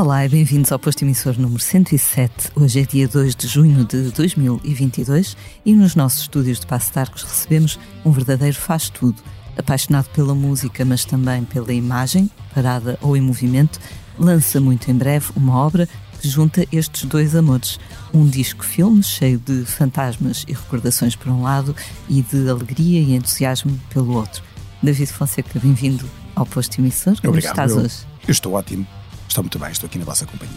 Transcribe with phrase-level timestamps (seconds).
[0.00, 2.52] Olá e bem-vindos ao posto emissor número 107.
[2.54, 6.98] Hoje é dia 2 de junho de 2022 e nos nossos estúdios de Passo de
[7.00, 9.20] Arcos recebemos um verdadeiro faz-tudo,
[9.58, 13.78] apaixonado pela música, mas também pela imagem, parada ou em movimento,
[14.18, 15.88] lança muito em breve uma obra
[16.20, 17.78] que junta estes dois amores.
[18.12, 21.74] Um disco-filme cheio de fantasmas e recordações por um lado
[22.08, 24.42] e de alegria e entusiasmo pelo outro.
[24.82, 27.16] David Fonseca, bem-vindo ao posto emissor.
[27.20, 27.96] Como Obrigado, estás eu, hoje?
[28.26, 28.86] Eu estou ótimo.
[29.28, 30.56] Estou muito bem, estou aqui na vossa companhia.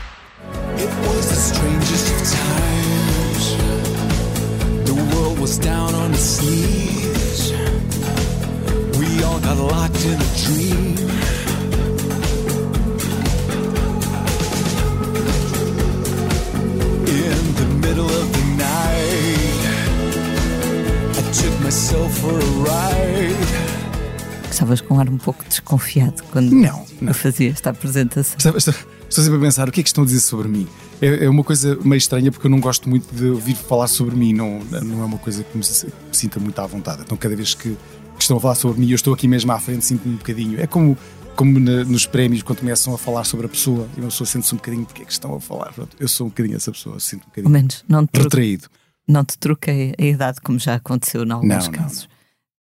[24.49, 27.09] Estavas com um ar um pouco desconfiado quando Não, não.
[27.09, 28.35] eu fazia esta apresentação.
[28.37, 30.67] Estou, estou- estou sempre a pensar o que é que estão a dizer sobre mim.
[31.01, 34.15] É, é uma coisa meio estranha porque eu não gosto muito de ouvir falar sobre
[34.15, 35.63] mim, não, não é uma coisa que me,
[36.11, 37.01] sinta muito à vontade.
[37.03, 37.69] Então, cada vez que,
[38.15, 40.59] que estão a falar sobre mim, eu estou aqui mesmo à frente, sinto-me um bocadinho.
[40.61, 40.97] É como,
[41.35, 44.53] como na- nos prémios, quando começam a falar sobre a pessoa, e uma pessoa sente-se
[44.53, 45.73] um bocadinho porque é que estão a falar.
[45.73, 48.67] Pronto, eu sou um bocadinho essa pessoa, sinto um Ao bocadinho menos não te, retraído.
[49.07, 52.07] não te troquei a idade, como já aconteceu em alguns Não, não, casos.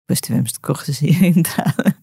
[0.06, 1.96] Depois tivemos de corrigir a entrada.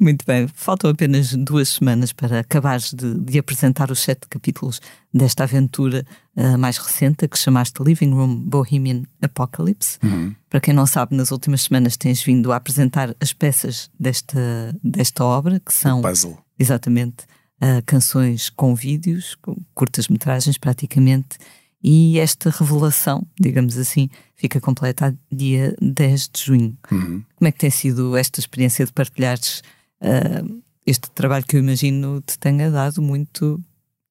[0.00, 4.80] Muito bem, faltam apenas duas semanas para acabares de, de apresentar os sete capítulos
[5.12, 9.98] desta aventura ah, mais recente, que chamaste Living Room Bohemian Apocalypse.
[10.02, 10.34] Uhum.
[10.48, 15.24] Para quem não sabe, nas últimas semanas tens vindo a apresentar as peças desta, desta
[15.24, 16.38] obra, que são Puzzle.
[16.58, 17.24] exatamente
[17.60, 21.38] ah, canções com vídeos, com curtas-metragens praticamente,
[21.82, 26.78] e esta revelação, digamos assim, fica completa dia 10 de junho.
[26.90, 27.22] Uhum.
[27.36, 29.62] Como é que tem sido esta experiência de partilhares
[30.00, 30.42] ah,
[30.86, 33.62] este trabalho que eu imagino te tenha dado muito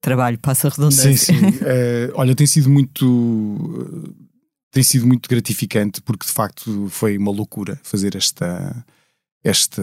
[0.02, 1.18] trabalho, passa a redundância.
[1.18, 1.60] Sim, sim.
[1.66, 4.14] Eh, olha, tem sido muito.
[4.72, 8.86] tem sido muito gratificante porque de facto foi uma loucura fazer esta.
[9.44, 9.82] Esta.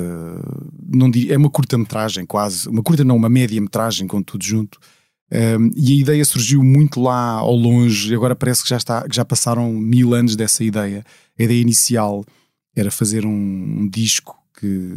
[0.87, 2.69] Não é uma curta-metragem, quase.
[2.69, 4.79] Uma curta, não, uma média-metragem com tudo junto.
[5.33, 9.09] Um, e a ideia surgiu muito lá ao longe, e agora parece que já, está,
[9.09, 11.05] que já passaram mil anos dessa ideia.
[11.39, 12.25] A ideia inicial
[12.77, 14.95] era fazer um, um disco que,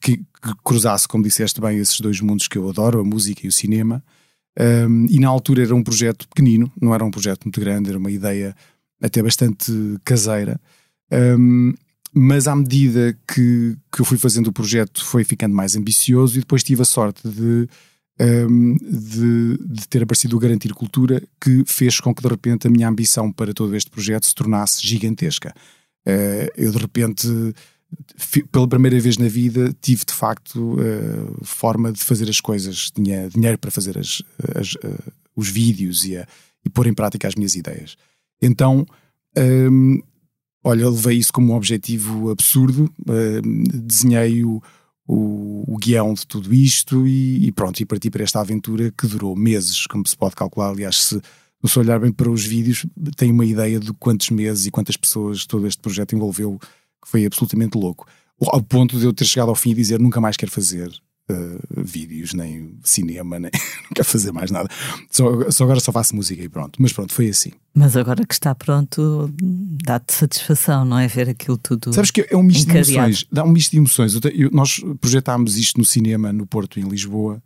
[0.00, 3.48] que, que cruzasse, como disseste bem, esses dois mundos que eu adoro, a música e
[3.48, 4.02] o cinema.
[4.58, 7.98] Um, e na altura era um projeto pequenino, não era um projeto muito grande, era
[7.98, 8.56] uma ideia
[9.00, 9.72] até bastante
[10.04, 10.60] caseira.
[11.12, 11.72] Um,
[12.12, 16.40] mas à medida que, que eu fui fazendo o projeto, foi ficando mais ambicioso e
[16.40, 17.68] depois tive a sorte de,
[18.48, 22.70] um, de, de ter aparecido o Garantir Cultura, que fez com que de repente a
[22.70, 25.54] minha ambição para todo este projeto se tornasse gigantesca.
[26.06, 27.28] Uh, eu de repente,
[28.52, 33.28] pela primeira vez na vida, tive de facto uh, forma de fazer as coisas, tinha
[33.28, 34.22] dinheiro para fazer as,
[34.54, 36.26] as, uh, os vídeos e, a-
[36.64, 37.96] e pôr em prática as minhas ideias.
[38.42, 38.86] Então,
[39.70, 40.00] um,
[40.62, 44.62] olha, eu levei isso como um objetivo absurdo, um, desenhei o,
[45.06, 49.06] o, o guião de tudo isto e, e pronto, e parti para esta aventura que
[49.06, 50.70] durou meses, como se pode calcular.
[50.70, 51.22] Aliás, se,
[51.64, 52.84] se olhar bem para os vídeos,
[53.16, 56.60] tem uma ideia de quantos meses e quantas pessoas todo este projeto envolveu,
[57.02, 58.06] que foi absolutamente louco.
[58.40, 60.88] Ao ponto de eu ter chegado ao fim e dizer nunca mais quero fazer
[61.30, 63.50] uh, vídeos, nem cinema, nem
[63.84, 64.68] não quero fazer mais nada.
[65.10, 66.80] Só, só agora só faço música e pronto.
[66.80, 67.50] Mas pronto, foi assim.
[67.74, 69.32] Mas agora que está pronto,
[69.84, 71.06] dá-te satisfação, não é?
[71.08, 71.92] Ver aquilo tudo.
[71.92, 72.92] Sabes que é um misto de encadeado.
[72.92, 73.26] emoções.
[73.30, 74.14] Dá um misto de emoções.
[74.14, 77.42] Eu eu- nós projetámos isto no cinema, no Porto, em Lisboa,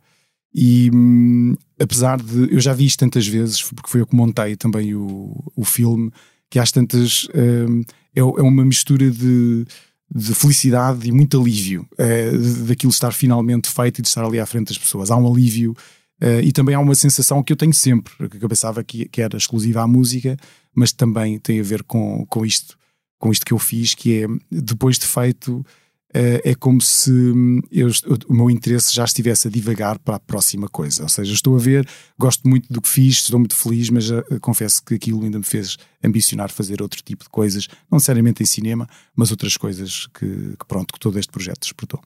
[0.53, 2.53] e hum, apesar de.
[2.53, 6.11] Eu já vi isto tantas vezes, porque foi eu que montei também o, o filme,
[6.53, 7.27] que às tantas.
[7.33, 7.81] hum,
[8.15, 9.65] é, é uma mistura de,
[10.13, 12.29] de felicidade e muito alívio eh,
[12.67, 15.09] daquilo estar finalmente feito e de estar ali à frente das pessoas.
[15.09, 15.75] Há um alívio.
[16.21, 19.19] eh, e também há uma sensação que eu tenho sempre, que eu pensava que, que
[19.19, 20.37] era exclusiva à música,
[20.75, 22.77] mas também tem a ver com, com isto
[23.17, 25.65] com isto que eu fiz, que é depois de feito,
[26.13, 27.89] é como se hum, eu,
[28.27, 31.03] o meu interesse já estivesse a divagar para a próxima coisa.
[31.03, 31.87] Ou seja, estou a ver,
[32.17, 35.43] gosto muito do que fiz, estou muito feliz, mas uh, confesso que aquilo ainda me
[35.43, 40.55] fez ambicionar fazer outro tipo de coisas, não necessariamente em cinema, mas outras coisas que,
[40.57, 41.99] que pronto, que todo este projeto despertou.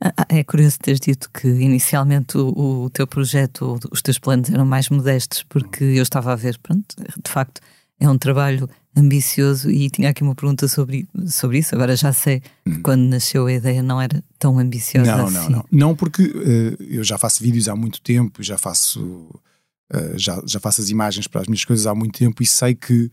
[0.00, 4.48] Ah, ah, é curioso teres dito que inicialmente o, o, teu projeto, os teus planos
[4.50, 7.60] eram mais modestos, porque eu estava a ver, pronto, de facto,
[8.00, 11.74] é um trabalho ambicioso e tinha aqui uma pergunta sobre, sobre isso.
[11.74, 12.82] Agora já sei que hum.
[12.82, 15.34] quando nasceu a ideia não era tão ambiciosa não, assim.
[15.34, 15.96] Não, não, não.
[15.96, 20.82] porque uh, eu já faço vídeos há muito tempo, já faço, uh, já, já faço
[20.82, 23.10] as imagens para as minhas coisas há muito tempo e sei que,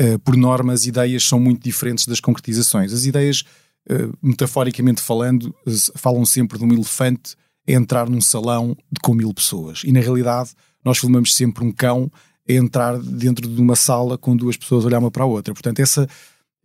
[0.00, 2.92] uh, por norma, as ideias são muito diferentes das concretizações.
[2.92, 3.44] As ideias,
[4.22, 5.54] metaforicamente falando,
[5.94, 7.34] falam sempre de um elefante
[7.66, 9.80] a entrar num salão de, com mil pessoas.
[9.82, 10.50] E na realidade,
[10.84, 12.12] nós filmamos sempre um cão
[12.48, 15.52] entrar dentro de uma sala com duas pessoas a olhar uma para a outra.
[15.52, 16.08] Portanto, essa,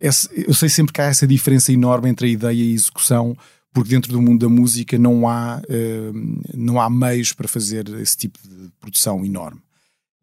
[0.00, 3.36] essa, eu sei sempre que há essa diferença enorme entre a ideia e a execução,
[3.72, 8.16] porque dentro do mundo da música não há, uh, não há meios para fazer esse
[8.16, 9.60] tipo de produção enorme.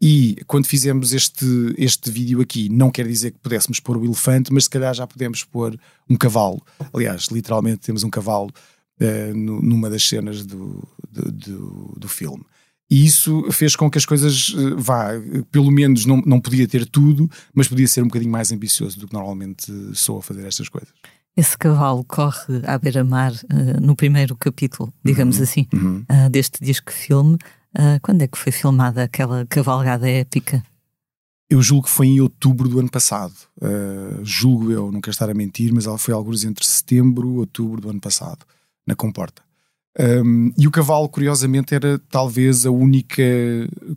[0.03, 1.45] E quando fizemos este,
[1.77, 5.05] este vídeo aqui, não quer dizer que pudéssemos pôr o elefante, mas se calhar já
[5.05, 5.79] podemos pôr
[6.09, 6.59] um cavalo.
[6.91, 8.49] Aliás, literalmente temos um cavalo
[8.99, 12.43] uh, numa das cenas do, do, do, do filme.
[12.91, 15.11] E isso fez com que as coisas, eh, vá,
[15.49, 19.07] pelo menos não, não podia ter tudo, mas podia ser um bocadinho mais ambicioso do
[19.07, 20.93] que normalmente sou a fazer estas coisas.
[21.37, 26.03] Esse cavalo corre à beira-mar uh, no primeiro capítulo, digamos uhum, assim, uhum.
[26.11, 27.35] uh, deste disco-filme.
[27.73, 30.61] Uh, quando é que foi filmada aquela cavalgada épica?
[31.49, 33.33] Eu julgo que foi em outubro do ano passado.
[34.23, 37.81] julgo eu, não quero estar a mentir, mas ela foi alguns entre setembro e outubro
[37.81, 38.45] do ano passado,
[38.87, 39.41] na Comporta.
[39.99, 43.23] Um, e o cavalo, curiosamente, era talvez a única.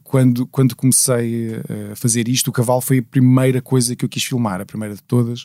[0.02, 1.52] Quando, quando comecei
[1.92, 4.94] a fazer isto, o cavalo foi a primeira coisa que eu quis filmar, a primeira
[4.94, 5.44] de todas,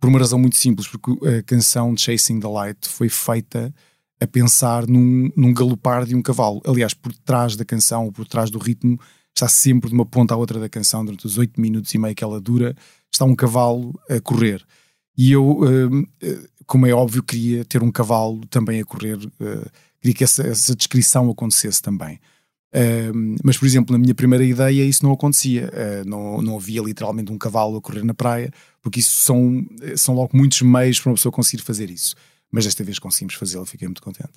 [0.00, 3.72] por uma razão muito simples, porque a canção Chasing the Light foi feita
[4.20, 6.62] a pensar num, num galopar de um cavalo.
[6.66, 8.98] Aliás, por trás da canção, por trás do ritmo,
[9.34, 12.14] está sempre de uma ponta à outra da canção, durante os oito minutos e meio
[12.14, 12.74] que ela dura,
[13.12, 14.64] está um cavalo a correr.
[15.16, 15.60] E eu,
[16.66, 19.70] como é óbvio, queria ter um cavalo também a correr, uh,
[20.00, 22.18] queria que essa, essa, descrição acontecesse também.
[22.74, 25.70] Uh, mas, por exemplo, na minha primeira ideia isso não acontecia.
[25.72, 28.50] Uh, não, não havia literalmente um cavalo a correr na praia,
[28.80, 29.64] porque isso são,
[29.96, 32.14] são logo muitos meios para uma pessoa conseguir fazer isso.
[32.50, 34.32] Mas desta vez conseguimos fazê-lo, fiquei muito contente.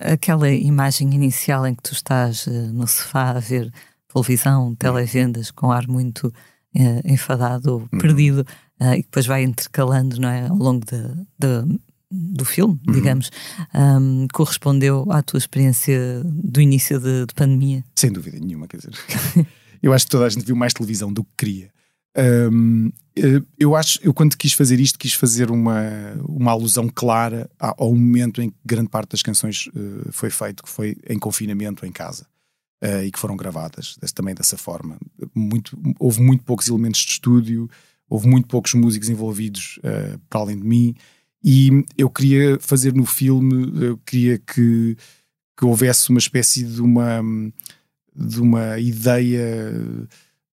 [0.00, 3.72] Aquela imagem inicial em que tu estás no sofá a ver
[4.08, 6.32] televisão, televendas, com ar muito
[7.04, 7.88] enfadado ou uhum.
[8.80, 11.02] Uh, e depois vai intercalando não é, ao longo de,
[11.38, 11.78] de,
[12.10, 12.92] do filme, uhum.
[12.92, 13.30] digamos,
[13.74, 17.84] um, correspondeu à tua experiência do início de, de, pandemia?
[17.94, 18.94] Sem dúvida nenhuma, quer dizer,
[19.82, 21.76] eu acho que toda a gente viu mais televisão do que queria.
[22.16, 27.50] Um, eh, eu acho, eu quando quis fazer isto, quis fazer uma, uma alusão clara
[27.58, 31.84] ao momento em que grande parte das canções uh, foi feito, que foi em confinamento
[31.84, 32.26] em casa.
[32.84, 34.98] Uh, e que foram gravadas desse, também dessa forma.
[35.34, 37.70] Muito, houve muito poucos elementos de estúdio,
[38.08, 40.94] houve muito poucos músicos envolvidos uh, para além de mim
[41.48, 44.96] e eu queria fazer no filme, eu queria que,
[45.56, 47.22] que houvesse uma espécie de uma,
[48.12, 49.72] de uma ideia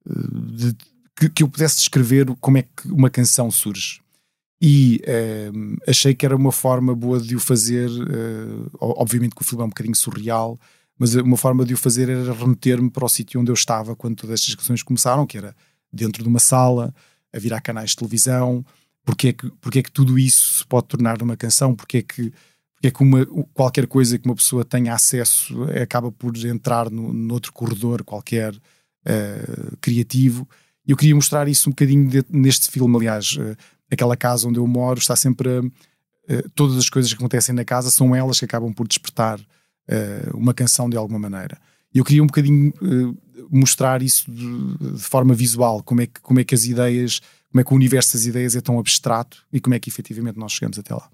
[0.08, 0.14] eh,
[0.56, 0.76] de,
[1.18, 4.02] que, que eu pudesse descrever como é que uma canção surge.
[4.62, 7.90] E uh, achei que era uma forma boa de o fazer.
[7.90, 10.60] Uh, obviamente que o filme é um bocadinho surreal,
[10.98, 14.16] mas uma forma de o fazer era remeter-me para o sítio onde eu estava quando
[14.16, 15.56] todas estas canções começaram, que era
[15.92, 16.94] dentro de uma sala,
[17.34, 18.64] a virar canais de televisão,
[19.04, 22.02] porque é que, porque é que tudo isso se pode tornar uma canção, porque é
[22.02, 22.34] que,
[22.74, 27.14] porque é que uma, qualquer coisa que uma pessoa tenha acesso acaba por entrar no,
[27.14, 30.48] noutro corredor qualquer uh, criativo.
[30.86, 33.56] E eu queria mostrar isso um bocadinho de, neste filme, aliás, uh,
[33.92, 37.66] aquela casa onde eu moro está sempre a, uh, todas as coisas que acontecem na
[37.66, 39.40] casa são elas que acabam por despertar
[40.34, 41.60] uma canção de alguma maneira.
[41.94, 42.72] E eu queria um bocadinho
[43.50, 47.20] mostrar isso de, de, forma visual, como é, que, como é que as ideias,
[47.52, 50.38] como é que o universo das ideias é tão abstrato e como é que efetivamente
[50.38, 51.10] nós chegamos até lá.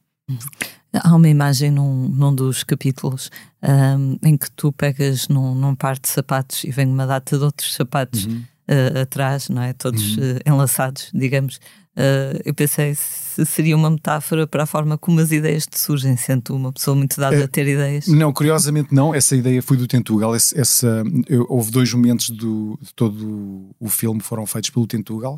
[0.93, 3.29] Há uma imagem num, num dos capítulos
[3.63, 7.43] um, em que tu pegas num, num, par de sapatos e vem uma data de
[7.43, 8.43] outros sapatos uhum.
[8.67, 9.73] uh, atrás, não é?
[9.73, 10.23] Todos uhum.
[10.23, 11.59] uh, enlaçados, digamos.
[11.99, 16.15] Uh, eu pensei se seria uma metáfora para a forma como as ideias te surgem,
[16.15, 18.07] sendo uma pessoa muito dada a ter ideias.
[18.07, 19.13] Não, curiosamente não.
[19.13, 20.33] Essa ideia foi do Tentugal.
[20.33, 25.37] Essa, essa eu, houve dois momentos do, de todo o filme foram feitos pelo Tentugal.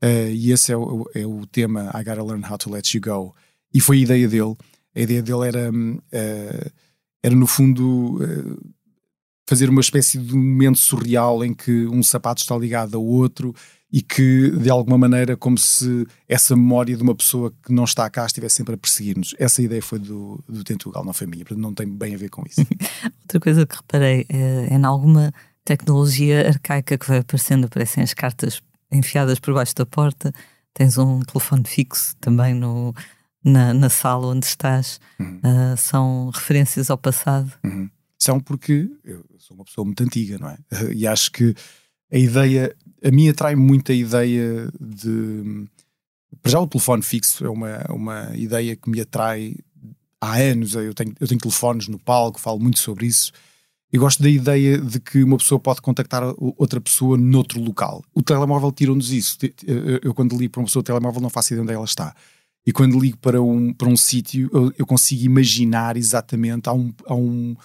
[0.00, 3.00] Uh, e esse é o, é o tema I Gotta Learn How to Let You
[3.00, 3.34] Go.
[3.74, 4.54] E foi a ideia dele.
[4.94, 6.70] A ideia dele era, uh,
[7.20, 8.20] era no fundo,
[9.48, 13.54] fazer uma espécie de momento surreal em que um sapato está ligado ao outro
[13.92, 18.10] e que de alguma maneira como se essa memória de uma pessoa que não está
[18.10, 19.34] cá estivesse sempre a perseguir-nos.
[19.38, 22.28] Essa ideia foi do, do Tentugal, não foi minha, portanto não tem bem a ver
[22.28, 22.60] com isso.
[23.22, 25.32] Outra coisa que reparei é, é em alguma
[25.64, 28.60] tecnologia arcaica que vai aparecendo, aparecem as cartas
[28.90, 30.32] enfiadas por baixo da porta,
[30.74, 32.94] tens um telefone fixo também no,
[33.42, 35.38] na, na sala onde estás, uhum.
[35.38, 37.52] uh, são referências ao passado.
[37.64, 37.88] Uhum.
[38.18, 40.58] São porque eu sou uma pessoa muito antiga, não é?
[40.94, 41.54] E acho que
[42.12, 45.66] a ideia, a mim atrai muito a ideia de.
[46.42, 49.56] Para já o telefone fixo é uma, uma ideia que me atrai
[50.20, 50.74] há anos.
[50.74, 53.32] Eu tenho, eu tenho telefones no palco, falo muito sobre isso.
[53.92, 58.04] Eu gosto da ideia de que uma pessoa pode contactar outra pessoa noutro local.
[58.12, 59.38] O telemóvel tira-nos isso.
[60.02, 62.14] Eu, quando ligo para uma pessoa, o telemóvel não faço ideia onde ela está.
[62.66, 66.92] E quando ligo para um, para um sítio, eu, eu consigo imaginar exatamente, há, um,
[67.06, 67.56] há, um,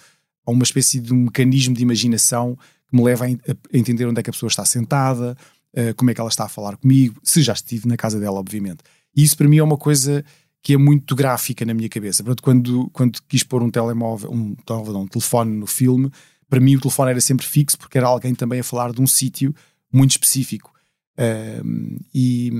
[0.46, 2.56] há uma espécie de um mecanismo de imaginação
[2.88, 5.36] que me leva a, a entender onde é que a pessoa está sentada,
[5.76, 8.38] uh, como é que ela está a falar comigo, se já estive na casa dela,
[8.38, 8.78] obviamente.
[9.14, 10.24] E isso para mim é uma coisa
[10.62, 12.22] que é muito gráfica na minha cabeça.
[12.22, 16.10] Portanto, quando, quando quis pôr um telemóvel, um, um telefone no filme,
[16.48, 19.06] para mim o telefone era sempre fixo porque era alguém também a falar de um
[19.06, 19.54] sítio
[19.92, 20.72] muito específico.
[21.18, 22.50] Uh, e,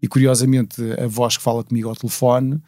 [0.00, 2.60] e curiosamente, a voz que fala comigo ao telefone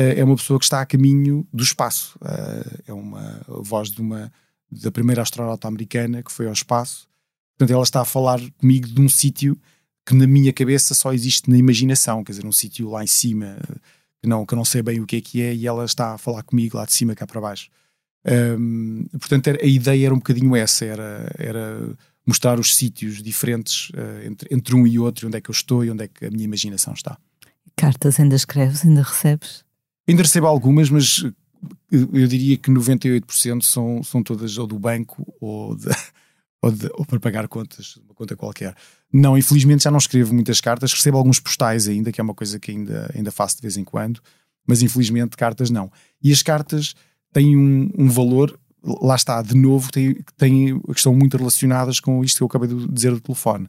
[0.00, 2.18] é uma pessoa que está a caminho do espaço.
[2.20, 4.32] Uh, é uma voz de uma
[4.70, 7.08] da primeira astronauta americana que foi ao espaço.
[7.56, 9.58] Portanto, ela está a falar comigo de um sítio
[10.06, 13.58] que na minha cabeça só existe na imaginação, quer dizer, um sítio lá em cima
[14.22, 16.18] que não, que não sei bem o que é que é e ela está a
[16.18, 17.68] falar comigo lá de cima cá para baixo.
[18.26, 24.26] Um, portanto, a ideia era um bocadinho essa, era, era mostrar os sítios diferentes uh,
[24.26, 26.30] entre, entre um e outro, onde é que eu estou e onde é que a
[26.30, 27.16] minha imaginação está.
[27.76, 29.64] Cartas ainda escreves, ainda recebes?
[30.08, 31.22] Ainda recebo algumas, mas
[31.92, 35.88] eu diria que 98% são, são todas ou do banco ou, de,
[36.62, 38.74] ou, de, ou para pagar contas, uma conta qualquer.
[39.12, 42.58] Não, infelizmente já não escrevo muitas cartas, recebo alguns postais ainda, que é uma coisa
[42.58, 44.20] que ainda, ainda faço de vez em quando,
[44.66, 45.90] mas infelizmente cartas não.
[46.22, 46.94] E as cartas
[47.32, 52.38] têm um, um valor, lá está, de novo, têm, têm, estão muito relacionadas com isto
[52.38, 53.68] que eu acabei de dizer do telefone.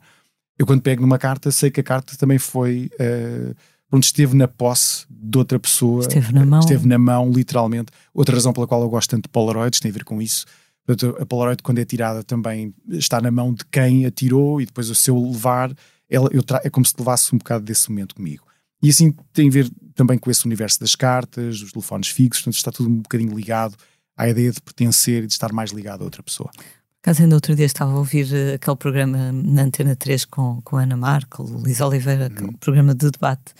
[0.58, 2.90] Eu quando pego numa carta, sei que a carta também foi.
[3.00, 3.56] Uh,
[3.90, 6.02] pronto, esteve na posse de outra pessoa.
[6.02, 6.60] Esteve na mão.
[6.60, 7.92] Esteve na mão, literalmente.
[8.14, 10.46] Outra razão pela qual eu gosto tanto de Polaroids tem a ver com isso.
[10.86, 14.90] Portanto, a Polaroid, quando é tirada, também está na mão de quem atirou e depois
[14.90, 15.72] o seu levar,
[16.10, 16.30] ela,
[16.64, 18.44] é como se levasse um bocado desse momento comigo.
[18.82, 22.58] E assim tem a ver também com esse universo das cartas, dos telefones fixos, portanto
[22.58, 23.76] está tudo um bocadinho ligado
[24.18, 26.50] à ideia de pertencer e de estar mais ligado a outra pessoa.
[27.02, 30.78] Caso ainda outro dia estava a ouvir eh, aquele programa na Antena 3 com, com
[30.78, 32.54] a Ana Marco, Luís Oliveira, hum.
[32.60, 33.54] programa de debate.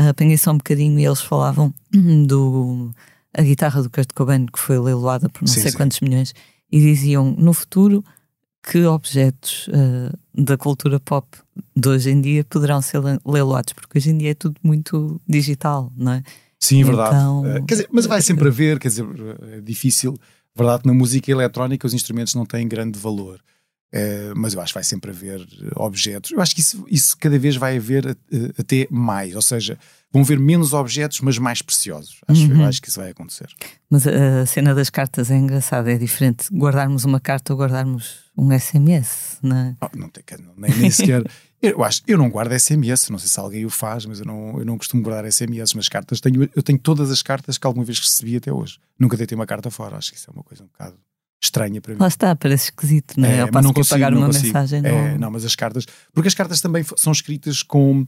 [0.00, 1.74] Uh, apanhei só um bocadinho e eles falavam
[2.26, 2.90] do
[3.36, 5.76] a guitarra do Kurt Cobain que foi leiloada por não sim, sei sim.
[5.76, 6.32] quantos milhões
[6.72, 8.04] e diziam no futuro
[8.62, 11.26] que objetos uh, da cultura pop
[11.74, 15.92] de hoje em dia poderão ser leiloados, porque hoje em dia é tudo muito digital,
[15.96, 16.22] não é?
[16.58, 17.42] Sim, então...
[17.42, 17.62] verdade.
[17.62, 19.06] Uh, quer dizer, mas vai sempre haver, quer dizer,
[19.52, 20.14] é difícil.
[20.54, 23.40] Verdade, na música eletrónica os instrumentos não têm grande valor.
[23.92, 26.30] Uh, mas eu acho que vai sempre haver objetos.
[26.30, 28.16] Eu acho que isso, isso cada vez vai haver
[28.58, 29.34] até mais.
[29.34, 29.78] Ou seja,
[30.12, 32.20] vão ver menos objetos, mas mais preciosos.
[32.28, 32.60] Acho, uhum.
[32.60, 33.48] Eu acho que isso vai acontecer.
[33.88, 38.56] Mas a cena das cartas é engraçada, é diferente guardarmos uma carta ou guardarmos um
[38.56, 39.76] SMS, não é?
[39.80, 40.24] Oh, não tem,
[40.56, 41.22] nem, nem sequer.
[41.62, 44.58] Eu acho, eu não guardo SMS, não sei se alguém o faz, mas eu não,
[44.58, 47.84] eu não costumo guardar SMS, mas cartas tenho, eu tenho todas as cartas que alguma
[47.84, 48.78] vez recebi até hoje.
[48.98, 50.96] Nunca deitei uma carta fora, acho que isso é uma coisa um bocado
[51.42, 52.00] estranha para mim.
[52.00, 53.38] Lá está, parece esquisito, não é?
[53.38, 54.46] é mas não consigo pagar uma consigo.
[54.46, 54.82] mensagem.
[54.84, 58.06] É, não, mas as cartas, porque as cartas também são escritas com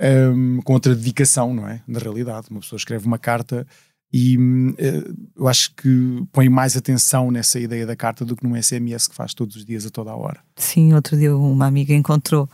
[0.00, 1.82] um, com outra dedicação, não é?
[1.86, 3.66] Na realidade, uma pessoa escreve uma carta
[4.12, 8.60] e uh, eu acho que põe mais atenção nessa ideia da carta do que num
[8.60, 10.40] SMS que faz todos os dias a toda a hora.
[10.56, 12.48] Sim, outro dia uma amiga encontrou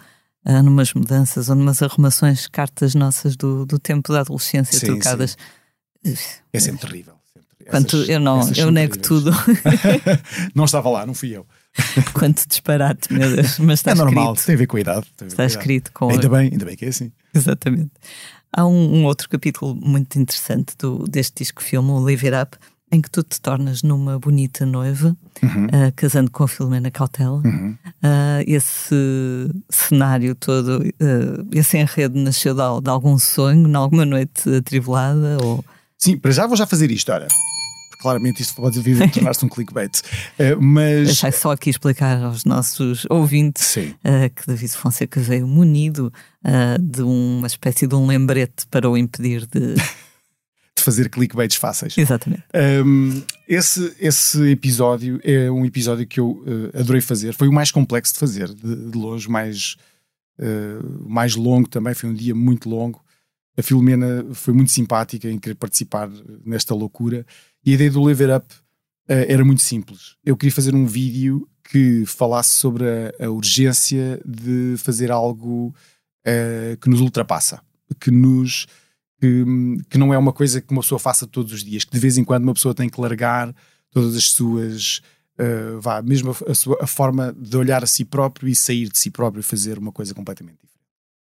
[0.44, 5.36] uh, numas mudanças ou numas arrumações cartas nossas do, do tempo da adolescência sim, trocadas.
[6.04, 6.14] Sim.
[6.52, 7.14] É sempre terrível.
[7.70, 9.30] Quanto eu não, eu nego tudo.
[10.54, 11.46] não estava lá, não fui eu.
[12.14, 13.58] Quanto disparate, meu Deus.
[13.58, 14.46] Mas está é normal, escrito.
[14.46, 15.06] tem a ver com a idade.
[15.26, 16.10] está escrito com.
[16.10, 17.12] Ainda bem, ainda bem que é assim.
[17.34, 17.90] Exatamente.
[18.56, 22.56] Há um, um outro capítulo muito interessante do, deste disco-filme, o Live It Up,
[22.92, 25.66] em que tu te tornas numa bonita noiva, uhum.
[25.66, 27.42] uh, casando com a Filomena Cautela.
[27.44, 27.76] Uhum.
[27.84, 28.94] Uh, esse
[29.68, 35.38] cenário todo, uh, esse enredo nasceu de, de, algum sonho, em alguma noite atribulada?
[35.42, 35.64] Ou...
[35.98, 37.26] Sim, para já vou já fazer isto, olha
[38.04, 40.02] claramente isto pode vir a tornar-se um clickbait.
[40.38, 41.06] Uh, mas.
[41.06, 46.12] Deixai só aqui explicar aos nossos ouvintes uh, que David Fonseca veio munido
[46.44, 49.74] uh, de uma espécie de um lembrete para o impedir de.
[50.76, 51.96] de fazer clickbaits fáceis.
[51.96, 52.42] Exatamente.
[52.84, 57.32] Um, esse, esse episódio é um episódio que eu uh, adorei fazer.
[57.32, 59.76] Foi o mais complexo de fazer, de, de longe, mais,
[60.38, 61.94] uh, mais longo também.
[61.94, 63.02] Foi um dia muito longo.
[63.56, 66.10] A Filomena foi muito simpática em querer participar
[66.44, 67.24] nesta loucura.
[67.64, 70.16] E a ideia do Live It Up uh, era muito simples.
[70.24, 75.74] Eu queria fazer um vídeo que falasse sobre a, a urgência de fazer algo
[76.80, 77.60] que nos ultrapassa,
[78.00, 78.66] que nos
[79.24, 79.44] que,
[79.88, 82.18] que não é uma coisa que uma pessoa faça todos os dias, que de vez
[82.18, 83.54] em quando uma pessoa tem que largar
[83.90, 85.00] todas as suas.
[85.38, 88.88] Uh, vá, mesmo a, a, sua, a forma de olhar a si próprio e sair
[88.88, 90.84] de si próprio e fazer uma coisa completamente diferente.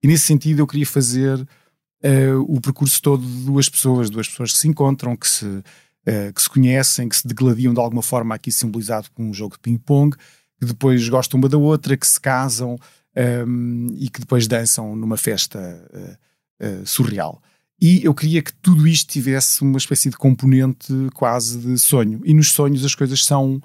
[0.03, 4.53] E nesse sentido eu queria fazer uh, o percurso todo de duas pessoas, duas pessoas
[4.53, 5.63] que se encontram, que se,
[6.09, 9.55] uh, que se conhecem, que se degladiam de alguma forma, aqui simbolizado com um jogo
[9.55, 10.17] de ping-pong,
[10.59, 12.79] que depois gostam uma da outra, que se casam um,
[13.15, 15.59] ehm, e que depois dançam numa festa
[16.87, 17.43] surreal.
[17.81, 22.21] E eu queria que tudo isto tivesse uma espécie de componente quase de sonho.
[22.25, 23.63] E nos sonhos as coisas são.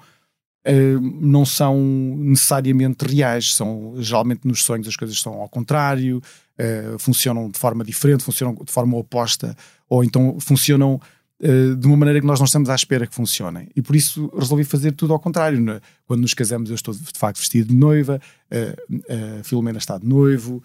[0.64, 1.76] Uh, não são
[2.18, 6.22] necessariamente reais, são geralmente nos sonhos as coisas são ao contrário,
[6.56, 9.56] uh, funcionam de forma diferente, funcionam de forma oposta,
[9.88, 11.00] ou então funcionam
[11.42, 13.68] uh, de uma maneira que nós não estamos à espera que funcionem.
[13.74, 15.60] E por isso resolvi fazer tudo ao contrário.
[15.60, 15.80] Né?
[16.06, 18.20] Quando nos casamos, eu estou de facto vestido de noiva,
[18.50, 20.62] a Filomena está de noivo,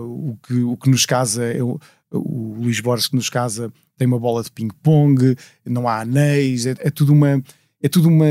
[0.00, 1.62] o, que, o que nos casa é
[2.10, 5.36] o Luís Borges que nos casa tem uma bola de ping-pong,
[5.66, 7.42] não há anéis, é, é, tudo uma
[7.80, 8.26] é tudo uma,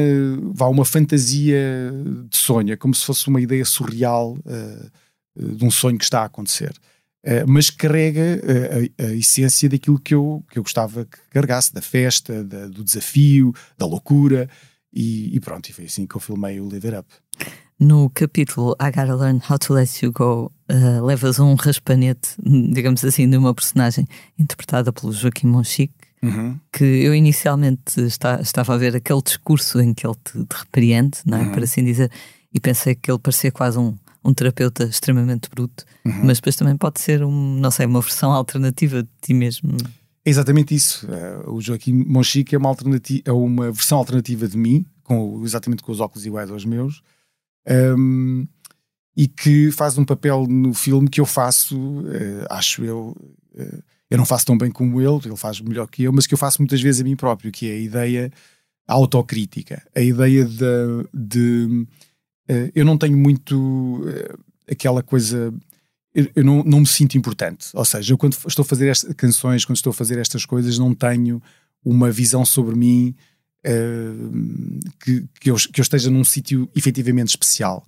[0.53, 1.91] vá, uma fantasia
[2.29, 6.21] de sonho, é como se fosse uma ideia surreal uh, de um sonho que está
[6.21, 6.73] a acontecer.
[7.27, 11.73] Uh, mas carrega uh, a, a, essência daquilo que eu, que eu gostava que carregasse,
[11.73, 14.49] da festa, da, do desafio, da loucura,
[14.93, 17.09] e, e, pronto, e foi assim que eu filmei o Live It Up.
[17.77, 22.29] No capítulo I Gotta Learn How to Let You Go, uh, levas um raspanete,
[22.71, 24.07] digamos assim, de uma personagem
[24.39, 25.93] interpretada pelo Joaquim Monchique,
[26.23, 26.57] uhum.
[26.71, 31.19] que eu inicialmente está, estava a ver aquele discurso em que ele te, te repreende,
[31.25, 31.41] não é?
[31.41, 31.51] Uhum.
[31.51, 32.09] por assim dizer,
[32.53, 36.25] e pensei que ele parecia quase um, um terapeuta extremamente bruto, uhum.
[36.25, 39.77] mas depois também pode ser, um, não sei, uma versão alternativa de ti mesmo.
[40.25, 41.07] É exatamente isso.
[41.07, 45.81] Uh, o Joaquim Monchique é uma, alternativa, é uma versão alternativa de mim, com, exatamente
[45.81, 47.01] com os óculos iguais aos meus
[47.67, 48.47] um,
[49.15, 53.15] e que faz um papel no filme que eu faço, uh, acho eu,
[53.55, 56.33] uh, eu não faço tão bem como ele, ele faz melhor que eu, mas que
[56.33, 58.31] eu faço muitas vezes a mim próprio, que é a ideia
[58.87, 61.87] autocrítica, a ideia de, de
[62.49, 64.03] uh, eu não tenho muito
[64.69, 65.53] aquela coisa
[66.35, 67.67] eu, não, não me sinto importante.
[67.73, 70.77] Ou seja, eu quando estou a fazer estas canções, quando estou a fazer estas coisas,
[70.79, 71.41] não tenho
[71.85, 73.15] uma visão sobre mim
[73.65, 77.85] uh, que, que, eu, que eu esteja num sítio efetivamente especial.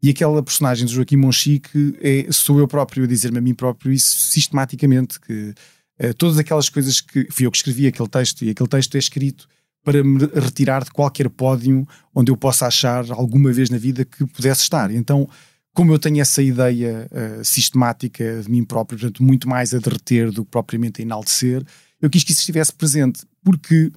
[0.00, 3.92] E aquela personagem de Joaquim Monchique é, sou eu próprio a dizer-me a mim próprio
[3.92, 5.52] isso sistematicamente, que
[6.00, 8.98] uh, todas aquelas coisas que fui eu que escrevi aquele texto, e aquele texto é
[8.98, 9.48] escrito
[9.84, 14.24] para me retirar de qualquer pódio onde eu possa achar alguma vez na vida que
[14.26, 14.90] pudesse estar.
[14.90, 15.28] Então,
[15.74, 20.30] como eu tenho essa ideia uh, sistemática de mim próprio, portanto, muito mais a derreter
[20.30, 21.64] do que propriamente a enaltecer,
[22.00, 23.90] eu quis que isso estivesse presente, porque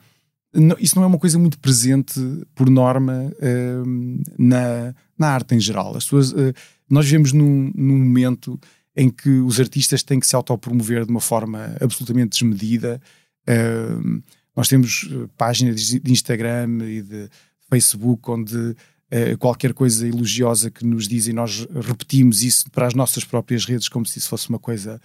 [0.53, 2.19] não, isso não é uma coisa muito presente,
[2.55, 5.95] por norma, uh, na, na arte em geral.
[5.97, 6.53] As uh,
[6.89, 8.59] nós vivemos num, num, momento
[8.95, 13.01] em que os artistas têm que se autopromover de uma forma absolutamente desmedida.
[13.47, 14.23] Uh,
[14.55, 17.29] nós temos eh, páginas de Instagram e de
[17.69, 18.75] Facebook onde
[19.11, 23.89] eh, qualquer coisa elogiosa que nos dizem, nós repetimos isso para as nossas próprias redes
[23.89, 24.99] como se isso fosse uma coisa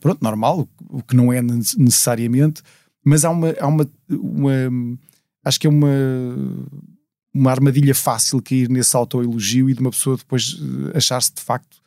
[0.00, 2.60] pronto, normal, o que não é necessariamente.
[3.02, 4.52] Mas há uma, há uma, uma
[5.42, 5.88] acho que é uma
[7.32, 10.56] uma armadilha fácil cair nesse autoelogio e de uma pessoa depois
[10.94, 11.78] achar-se de facto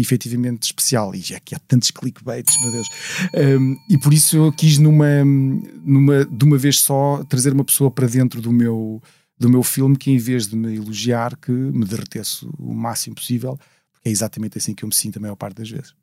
[0.00, 1.14] efetivamente especial.
[1.14, 2.88] E já que há tantos clickbaits, meu Deus.
[3.34, 7.90] Um, e por isso eu quis, numa, numa, de uma vez só, trazer uma pessoa
[7.90, 9.02] para dentro do meu,
[9.38, 13.58] do meu filme que, em vez de me elogiar, que me derretesse o máximo possível,
[13.92, 15.94] porque é exatamente assim que eu me sinto a maior parte das vezes.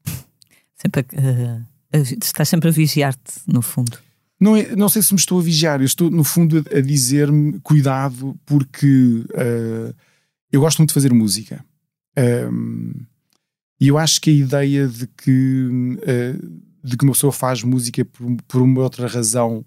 [0.76, 1.66] Sempre, uh,
[2.22, 3.98] estás sempre a vigiar-te, no fundo.
[4.40, 6.82] Não, é, não sei se me estou a vigiar, eu estou, no fundo, a, a
[6.82, 9.96] dizer-me cuidado, porque uh,
[10.52, 11.64] eu gosto muito de fazer música.
[12.18, 12.93] Um,
[13.84, 15.68] e eu acho que a ideia de que,
[15.98, 19.62] uh, de que uma pessoa faz música por, por uma outra razão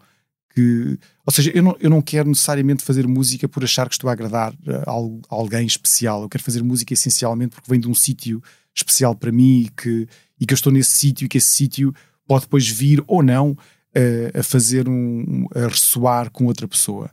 [0.55, 0.99] que.
[1.27, 4.15] Ou seja, eu não, eu não quero necessariamente fazer música por achar que estou a
[4.15, 4.55] agradar
[4.87, 4.95] a, a
[5.29, 6.23] alguém especial.
[6.23, 8.43] Eu quero fazer música essencialmente porque vem de um sítio
[8.75, 10.09] especial para mim e que,
[10.41, 11.95] e que eu estou nesse sítio e que esse sítio
[12.27, 13.55] pode depois vir ou não
[13.95, 15.47] a, a fazer um.
[15.55, 17.11] a ressoar com outra pessoa.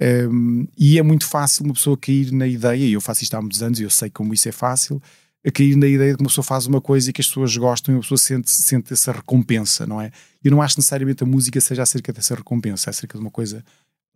[0.00, 3.40] Um, e é muito fácil uma pessoa cair na ideia, e eu faço isto há
[3.42, 5.02] muitos anos e eu sei como isso é fácil,
[5.46, 7.56] a cair na ideia de que uma pessoa faz uma coisa e que as pessoas
[7.56, 10.10] gostam e a pessoa sente, sente essa recompensa, não é?
[10.42, 13.64] Eu não acho necessariamente a música seja acerca dessa recompensa, é acerca de uma coisa,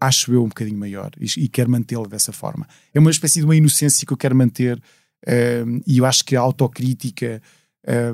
[0.01, 2.67] acho eu, um bocadinho maior e, e quero mantê-la dessa forma.
[2.93, 4.83] É uma espécie de uma inocência que eu quero manter
[5.27, 7.41] um, e eu acho que a autocrítica,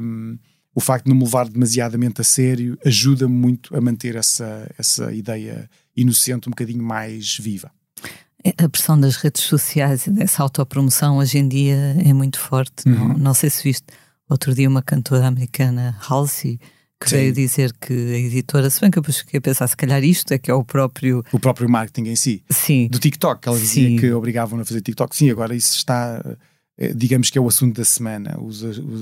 [0.01, 0.39] um,
[0.75, 5.13] o facto de não me levar demasiadamente a sério, ajuda-me muito a manter essa, essa
[5.13, 7.73] ideia inocente um bocadinho mais viva.
[8.57, 12.89] A pressão das redes sociais e dessa autopromoção hoje em dia é muito forte.
[12.89, 13.09] Uhum.
[13.09, 13.87] Não, não sei se viste
[14.29, 16.61] outro dia uma cantora americana, Halsey,
[17.01, 17.17] que Sim.
[17.17, 20.33] veio dizer que a editora, se bem que eu fiquei a pensar, se calhar isto
[20.33, 21.25] é que é o próprio.
[21.33, 22.45] O próprio marketing em si.
[22.51, 22.89] Sim.
[22.89, 23.97] Do TikTok, ela dizia Sim.
[23.97, 25.17] que obrigavam a fazer TikTok.
[25.17, 26.23] Sim, agora isso está.
[26.77, 28.37] Eh, digamos que é o assunto da semana.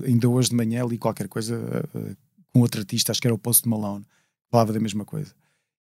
[0.06, 2.16] ainda hoje de manhã li qualquer coisa eh,
[2.52, 4.04] com outro artista, acho que era o Post Malone,
[4.50, 5.32] falava da mesma coisa.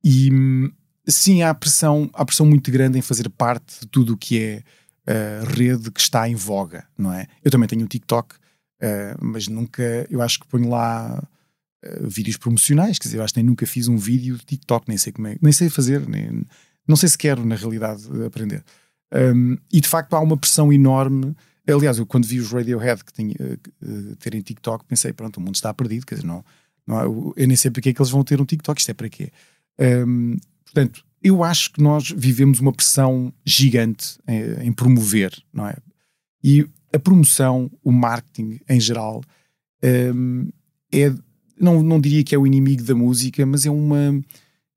[0.02, 0.70] E hum,
[1.06, 4.62] sim, há pressão, há pressão muito grande em fazer parte de tudo o que é
[5.08, 7.26] uh, rede que está em voga, não é?
[7.44, 11.22] Eu também tenho um TikTok, uh, mas nunca, eu acho que ponho lá
[11.84, 14.88] uh, vídeos promocionais, quer dizer, eu acho que nem nunca fiz um vídeo de TikTok,
[14.88, 16.44] nem sei como é, nem sei fazer, nem,
[16.86, 18.64] não sei se quero, na realidade, aprender.
[19.12, 21.36] Um, e de facto há uma pressão enorme.
[21.66, 23.34] Aliás, eu quando vi os Radiohead que tinha,
[24.18, 26.44] terem TikTok, pensei, pronto, o mundo está perdido, quer dizer, não,
[26.86, 29.08] não eu nem sei porque é que eles vão ter um TikTok, isto é para
[29.08, 29.30] quê?
[29.78, 30.36] Um,
[30.74, 35.76] Portanto, eu acho que nós vivemos uma pressão gigante em, em promover, não é?
[36.42, 39.22] E a promoção, o marketing em geral,
[40.14, 40.48] um,
[40.92, 41.14] é,
[41.58, 44.20] não, não diria que é o inimigo da música, mas é uma.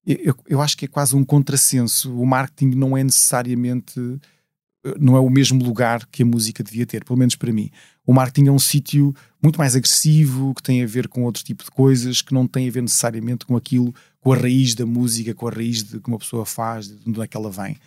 [0.06, 2.16] Eu, eu acho que é quase um contrassenso.
[2.16, 4.00] O marketing não é necessariamente
[5.00, 7.70] não é o mesmo lugar que a música devia ter, pelo menos para mim.
[8.06, 11.64] O marketing é um sítio muito mais agressivo, que tem a ver com outro tipo
[11.64, 13.94] de coisas, que não tem a ver necessariamente com aquilo,
[14.28, 17.22] com a raiz da música, com a raiz de que uma pessoa faz, de onde
[17.22, 17.78] é que ela vem.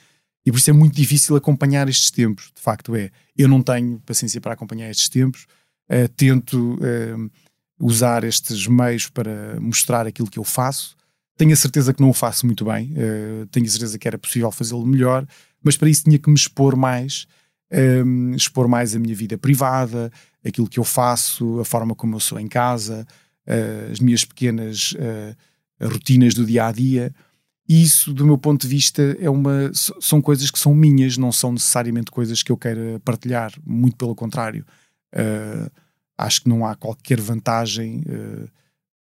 [0.46, 3.10] E por isso é muito difícil acompanhar estes tempos, de facto é.
[3.36, 5.46] Eu não tenho paciência para acompanhar estes tempos,
[5.90, 7.30] uh, tento uh,
[7.78, 10.96] usar estes meios para mostrar aquilo que eu faço.
[11.36, 14.16] Tenho a certeza que não o faço muito bem, uh, tenho a certeza que era
[14.16, 15.28] possível fazê-lo melhor,
[15.62, 17.26] mas para isso tinha que me expor mais,
[17.70, 20.10] um, expor mais a minha vida privada,
[20.42, 23.06] aquilo que eu faço, a forma como eu sou em casa,
[23.92, 24.94] as minhas pequenas
[25.82, 27.14] rotinas do dia a dia.
[27.68, 31.30] E isso, do meu ponto de vista, é uma, são coisas que são minhas, não
[31.30, 34.64] são necessariamente coisas que eu queira partilhar, muito pelo contrário.
[35.14, 35.70] Uh,
[36.18, 38.02] acho que não há qualquer vantagem,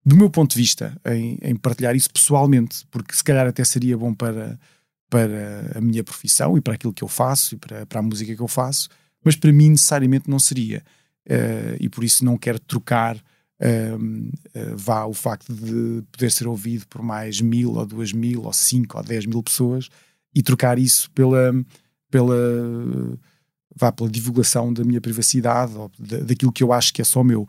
[0.03, 3.97] do meu ponto de vista, em, em partilhar isso pessoalmente, porque se calhar até seria
[3.97, 4.59] bom para
[5.09, 8.35] para a minha profissão e para aquilo que eu faço e para, para a música
[8.35, 8.89] que eu faço,
[9.23, 10.83] mas para mim necessariamente não seria.
[11.27, 13.17] Uh, e por isso não quero trocar
[13.61, 18.43] uh, uh, vá o facto de poder ser ouvido por mais mil ou duas mil
[18.43, 19.89] ou cinco ou dez mil pessoas
[20.33, 21.53] e trocar isso pela,
[22.09, 22.35] pela,
[23.75, 27.23] vá, pela divulgação da minha privacidade ou da, daquilo que eu acho que é só
[27.23, 27.47] meu.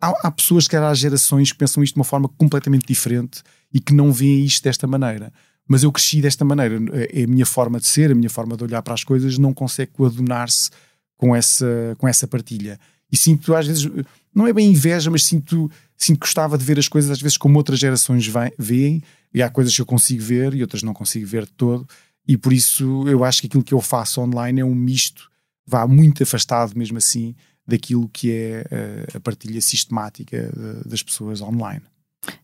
[0.00, 3.80] Há, há pessoas, que há gerações que pensam isto de uma forma completamente diferente e
[3.80, 5.32] que não veem isto desta maneira
[5.66, 6.78] mas eu cresci desta maneira.
[7.10, 9.52] É a minha forma de ser, a minha forma de olhar para as coisas não
[9.54, 10.70] consegue coadunar-se
[11.16, 12.78] com essa, com essa partilha.
[13.14, 13.88] E sinto, às vezes,
[14.34, 17.36] não é bem inveja, mas sinto, sinto que gostava de ver as coisas, às vezes,
[17.36, 19.00] como outras gerações veem,
[19.32, 21.86] e há coisas que eu consigo ver e outras não consigo ver de todo.
[22.26, 25.30] E por isso eu acho que aquilo que eu faço online é um misto,
[25.64, 30.52] vá muito afastado mesmo assim, daquilo que é eh, a partilha sistemática
[30.84, 31.82] das pessoas online.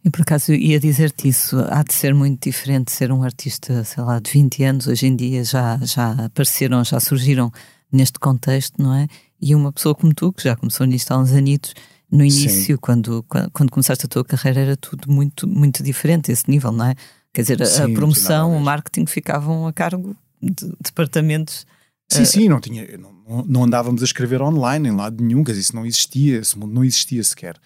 [0.04, 4.04] E por acaso ia dizer-te isso, há de ser muito diferente ser um artista, sei
[4.04, 7.50] lá, de 20 anos, hoje em dia já, já apareceram, já surgiram
[7.90, 9.08] neste contexto, não é?
[9.40, 11.74] E uma pessoa como tu, que já começou nisto há uns anitos,
[12.10, 16.72] no início, quando, quando começaste a tua carreira, era tudo muito, muito diferente, esse nível,
[16.72, 16.94] não é?
[17.32, 21.64] Quer dizer, sim, a promoção, o marketing ficavam a cargo de departamentos.
[22.08, 25.52] Sim, uh, sim, não, tinha, não, não andávamos a escrever online em lado nenhum, quer
[25.52, 27.56] dizer, isso não existia, esse mundo não existia sequer.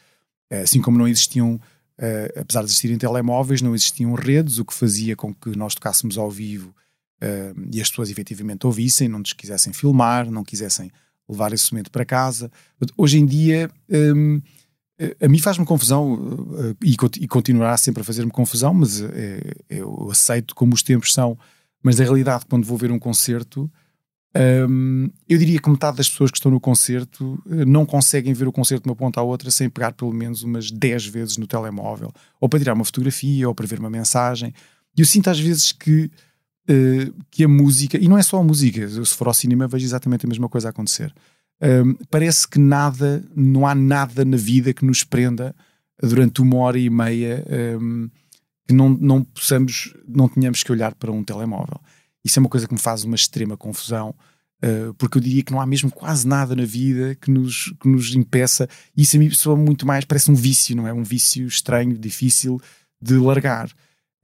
[0.51, 1.59] Eh, assim como não existiam
[1.97, 6.19] Uh, apesar de existirem telemóveis, não existiam redes, o que fazia com que nós tocássemos
[6.19, 6.75] ao vivo
[7.23, 10.91] uh, e as pessoas efetivamente ouvissem, não nos quisessem filmar, não quisessem
[11.29, 12.51] levar esse momento para casa.
[12.97, 14.41] Hoje em dia, um,
[15.21, 19.01] a mim faz-me confusão uh, e, continuará sempre a fazer-me confusão, mas
[19.69, 21.39] eu aceito como os tempos são.
[21.83, 23.71] Mas na realidade, quando vou ver um concerto,
[24.69, 28.49] um, eu diria que metade das pessoas que estão no concerto eh, não conseguem ver
[28.49, 31.47] o concerto de uma ponta à outra sem pegar pelo menos umas 10 vezes no
[31.47, 34.53] telemóvel, ou para tirar uma fotografia, ou para ver uma mensagem.
[34.97, 36.11] E eu sinto às vezes que,
[36.69, 39.85] uh, que a música, e não é só a música, se for ao cinema vejo
[39.85, 41.15] exatamente a mesma coisa a acontecer.
[41.63, 45.55] Um, parece que nada, não há nada na vida que nos prenda
[46.03, 47.45] durante uma hora e meia
[47.81, 48.11] um,
[48.67, 51.81] que não, não possamos, não tenhamos que olhar para um telemóvel.
[52.25, 54.15] Isso é uma coisa que me faz uma extrema confusão.
[54.65, 57.87] Uh, porque eu diria que não há mesmo quase nada na vida que nos, que
[57.87, 58.67] nos impeça.
[58.97, 60.93] Isso a mim soa muito mais, parece um vício, não é?
[60.93, 62.59] Um vício estranho, difícil
[63.01, 63.71] de largar.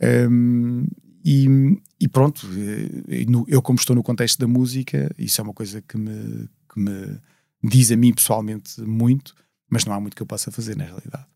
[0.03, 0.87] Um,
[1.25, 1.47] e,
[2.01, 5.99] e, pronto, eh, eu, como estou no contexto da música, isso é uma coisa que
[5.99, 7.21] me, que me
[7.63, 9.35] diz a mim pessoalmente muito,
[9.69, 11.27] mas não há muito que eu possa fazer na realidade.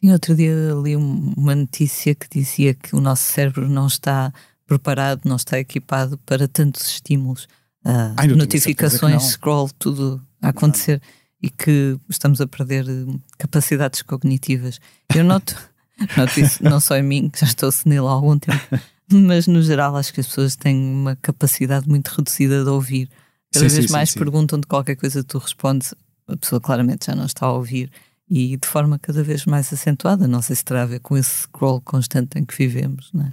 [0.00, 4.32] Sim, outro dia li uma notícia que dizia que o nosso cérebro não está
[4.66, 7.44] preparado, não está equipado para tantos estímulos,
[7.84, 11.48] uh, Ai, notificações, scroll, tudo a acontecer não.
[11.48, 14.78] e que estamos a perder eh, capacidades cognitivas.
[15.14, 15.56] Eu noto,
[16.16, 18.78] noto isso não só em mim, que já estou senil há algum tempo,
[19.10, 23.08] mas no geral acho que as pessoas têm uma capacidade muito reduzida de ouvir.
[23.52, 25.94] Cada sim, vez sim, mais sim, perguntam de qualquer coisa tu respondes,
[26.26, 27.90] a pessoa claramente já não está a ouvir
[28.28, 30.28] e de forma cada vez mais acentuada.
[30.28, 33.32] Não sei se terá a ver com esse scroll constante em que vivemos, não é?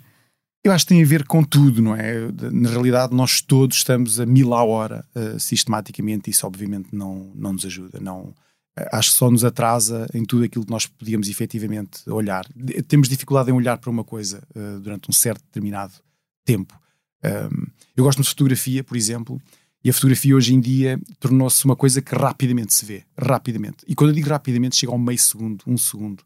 [0.64, 2.28] Eu acho que tem a ver com tudo, não é?
[2.52, 7.54] Na realidade, nós todos estamos a mil à hora uh, sistematicamente, isso obviamente não, não
[7.54, 8.34] nos ajuda, não,
[8.92, 12.46] acho que só nos atrasa em tudo aquilo que nós podíamos efetivamente olhar.
[12.88, 15.94] Temos dificuldade em olhar para uma coisa uh, durante um certo determinado
[16.44, 16.78] tempo.
[17.24, 19.42] Um, eu gosto de fotografia, por exemplo,
[19.84, 23.04] e a fotografia hoje em dia tornou-se uma coisa que rapidamente se vê.
[23.18, 23.78] Rapidamente.
[23.88, 26.24] E quando eu digo rapidamente, chega a um meio segundo, um segundo.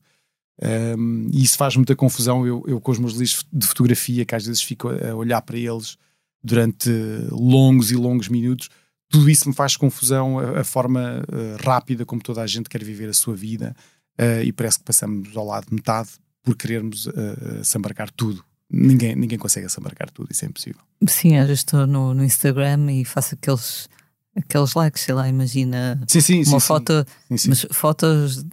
[0.97, 2.47] Um, e isso faz muita confusão.
[2.47, 5.57] Eu, eu, com os meus livros de fotografia, que às vezes fico a olhar para
[5.57, 5.97] eles
[6.43, 6.89] durante
[7.31, 8.69] longos e longos minutos,
[9.09, 12.83] tudo isso me faz confusão, a, a forma uh, rápida como toda a gente quer
[12.83, 13.75] viver a sua vida
[14.19, 16.09] uh, e parece que passamos ao lado de metade
[16.43, 18.43] por querermos uh, se embarcar tudo.
[18.71, 20.81] Ninguém, ninguém consegue se embarcar tudo, isso é impossível.
[21.07, 23.89] Sim, às vezes estou no, no Instagram e faço aqueles,
[24.35, 28.45] aqueles likes, sei lá, imagina sim, sim, uma sim, foto, mas fotos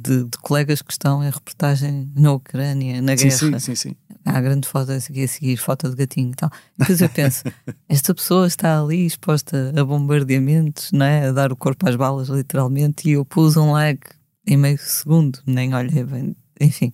[0.00, 3.30] de, de, colegas que estão em reportagem na Ucrânia, na guerra.
[3.30, 6.50] Sim, sim, sim há grande foto a seguir, a seguir, foto de gatinho e tal.
[6.76, 7.44] Depois eu penso,
[7.88, 11.28] esta pessoa está ali exposta a bombardeamentos, não é?
[11.28, 14.08] a dar o corpo às balas, literalmente, e eu pus um like
[14.46, 16.92] em meio segundo, nem olhei bem, enfim.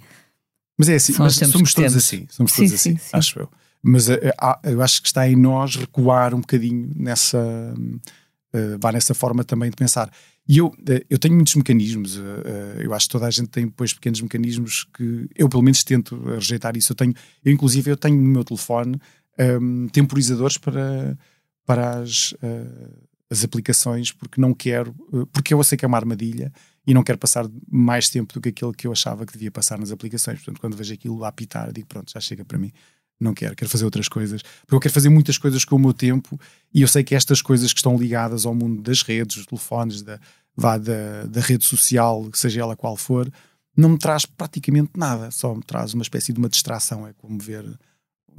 [0.79, 3.49] Mas é assim, mas somos todos assim, somos todos sim, assim, sim, acho eu.
[3.83, 4.19] Mas uh,
[4.65, 9.71] eu acho que está em nós recuar um bocadinho nessa, uh, vá nessa forma também
[9.71, 10.11] de pensar.
[10.49, 13.67] E eu, eh, eu tenho muitos mecanismos, eh, eu acho que toda a gente tem
[13.67, 16.93] depois pequenos mecanismos que eu pelo menos tento rejeitar isso.
[16.93, 18.97] Eu tenho, eu inclusive eu tenho no meu telefone
[19.39, 21.19] um, ehm, temporizadores para,
[21.65, 24.95] para as, uh, as aplicações porque não quero,
[25.33, 26.53] porque eu sei que é uma armadilha
[26.87, 29.79] e não quero passar mais tempo do que aquilo que eu achava que devia passar
[29.79, 30.39] nas aplicações.
[30.39, 32.73] Portanto, quando vejo aquilo a apitar, digo pronto, já chega para mim
[33.19, 35.93] não quero, quero fazer outras coisas, porque eu quero fazer muitas coisas com o meu
[35.93, 36.39] tempo
[36.73, 40.03] e eu sei que estas coisas que estão ligadas ao mundo das redes, dos telefones,
[40.03, 40.21] da,
[40.55, 43.31] vá da, da rede social, seja ela qual for,
[43.77, 47.39] não me traz praticamente nada, só me traz uma espécie de uma distração, é como
[47.39, 47.65] ver,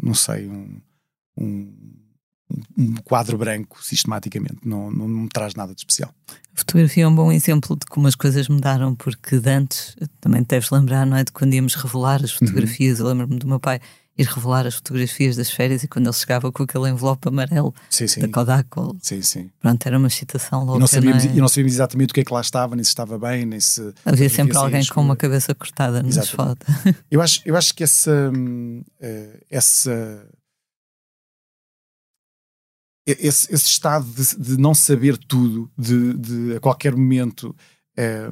[0.01, 0.81] não sei, um,
[1.39, 1.73] um,
[2.77, 6.13] um quadro branco sistematicamente, não, não, não me traz nada de especial.
[6.53, 10.41] A fotografia é um bom exemplo de como as coisas mudaram, porque de antes, também
[10.41, 11.23] te deves lembrar, não é?
[11.23, 12.47] De quando íamos revelar as uhum.
[12.47, 13.05] fotografias, uhum.
[13.05, 13.79] eu lembro-me do meu pai
[14.17, 18.07] ir revelar as fotografias das férias e quando ele chegava com aquele envelope amarelo sim,
[18.07, 18.21] sim.
[18.21, 18.67] da Kodak.
[19.01, 19.49] Sim, sim.
[19.59, 20.77] Pronto, era uma excitação louca.
[20.77, 21.35] E não, sabíamos, não é?
[21.35, 23.59] e não sabíamos exatamente o que é que lá estava, nem se estava bem, nem
[23.59, 23.93] se.
[24.03, 26.67] Havia sempre alguém com uma cabeça cortada nas fotos.
[27.11, 28.31] Eu acho, eu acho que essa.
[28.35, 30.27] Hum, eh, essa
[33.07, 37.55] esse, esse estado de, de, não saber tudo, de, de a qualquer momento.
[37.95, 38.29] É,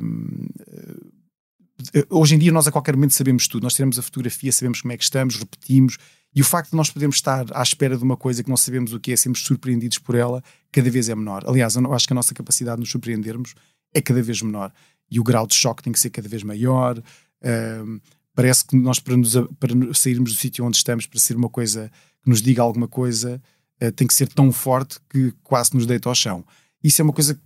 [2.10, 4.94] hoje em dia nós a qualquer momento sabemos tudo, nós temos a fotografia, sabemos como
[4.94, 5.98] é que estamos, repetimos,
[6.36, 8.92] e o facto de nós podermos estar à espera de uma coisa que não sabemos
[8.92, 11.44] o que é, sermos surpreendidos por ela, cada vez é menor.
[11.48, 13.56] Aliás, eu acho que a nossa capacidade de nos surpreendermos
[13.94, 14.74] é cada vez menor.
[15.10, 17.02] E o grau de choque tem que ser cada vez maior.
[17.42, 18.02] Um,
[18.34, 21.90] parece que nós, para, nos, para sairmos do sítio onde estamos, para ser uma coisa
[22.22, 23.42] que nos diga alguma coisa,
[23.82, 26.44] uh, tem que ser tão forte que quase nos deita ao chão.
[26.84, 27.40] Isso é uma coisa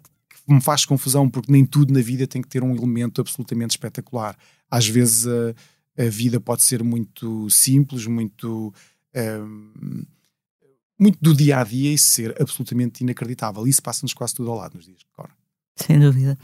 [0.53, 4.37] me faz confusão, porque nem tudo na vida tem que ter um elemento absolutamente espetacular.
[4.69, 8.73] Às vezes a, a vida pode ser muito simples, muito.
[9.15, 10.03] Um,
[10.99, 13.65] muito do dia a dia e ser absolutamente inacreditável.
[13.65, 15.31] Isso passa-nos quase tudo ao lado nos dias de agora.
[15.77, 16.37] Sem dúvida.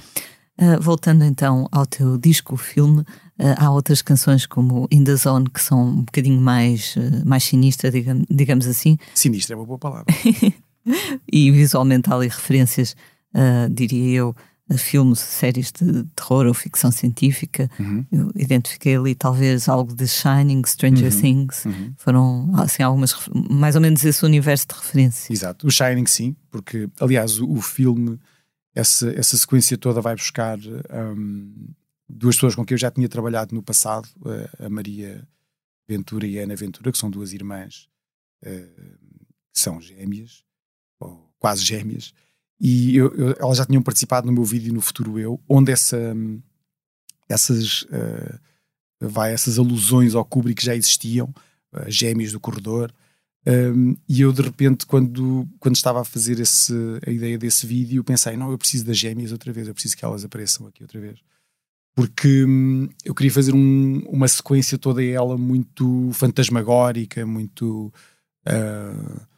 [0.57, 5.49] Uh, voltando então ao teu disco, filme, uh, há outras canções como In the Zone
[5.49, 8.97] que são um bocadinho mais, uh, mais sinistra, digamos, digamos assim.
[9.13, 10.05] Sinistra é uma boa palavra.
[11.31, 12.95] e visualmente há ali referências
[13.35, 14.35] uh, diria eu,
[14.77, 17.69] filmes, séries de terror ou ficção científica.
[17.79, 18.05] Uhum.
[18.11, 21.21] Eu identifiquei ali talvez algo de Shining, Stranger uhum.
[21.21, 21.65] Things.
[21.65, 21.93] Uhum.
[21.97, 23.15] Foram assim algumas
[23.49, 25.31] mais ou menos esse universo de referência.
[25.31, 28.19] Exato, o Shining sim, porque aliás o, o filme
[28.73, 31.69] essa, essa sequência toda vai buscar um,
[32.09, 34.07] duas pessoas com quem eu já tinha trabalhado no passado,
[34.59, 35.25] a Maria
[35.87, 37.87] Ventura e a Ana Ventura, que são duas irmãs
[38.43, 39.05] uh,
[39.53, 40.43] que são gêmeas,
[40.99, 42.13] ou quase gêmeas,
[42.59, 46.15] e eu, eu, elas já tinham participado no meu vídeo no Futuro Eu, onde essa,
[47.27, 48.39] essas, uh,
[48.99, 51.33] vai, essas alusões ao Kubrick já existiam,
[51.73, 52.93] uh, gêmeos do corredor.
[53.47, 56.73] Um, e eu de repente, quando, quando estava a fazer esse,
[57.05, 60.03] a ideia desse vídeo, pensei: não, eu preciso das gêmeas outra vez, eu preciso que
[60.03, 61.19] elas apareçam aqui outra vez.
[61.95, 67.93] Porque hum, eu queria fazer um, uma sequência toda ela muito fantasmagórica, muito.
[68.47, 69.34] Uh,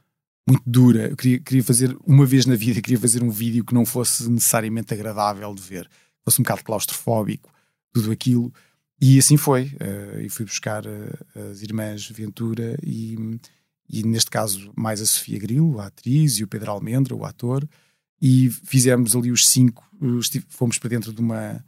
[0.48, 1.10] muito dura.
[1.10, 4.30] Eu queria, queria fazer, uma vez na vida, queria fazer um vídeo que não fosse
[4.30, 5.90] necessariamente agradável de ver,
[6.24, 7.54] fosse um bocado claustrofóbico,
[7.92, 8.54] tudo aquilo.
[9.00, 9.66] E assim foi.
[9.66, 13.40] Uh, e fui buscar uh, as irmãs Ventura e,
[13.90, 17.68] e, neste caso, mais a Sofia Grilo, a atriz, e o Pedro Almendra, o ator,
[18.22, 19.86] e fizemos ali os cinco,
[20.50, 21.64] fomos para dentro de uma,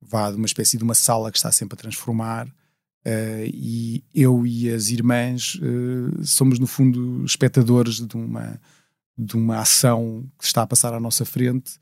[0.00, 2.46] vá, de uma espécie de uma sala que está sempre a transformar
[3.06, 8.60] Uh, e eu e as irmãs uh, somos, no fundo, espectadores de uma,
[9.16, 11.78] de uma ação que está a passar à nossa frente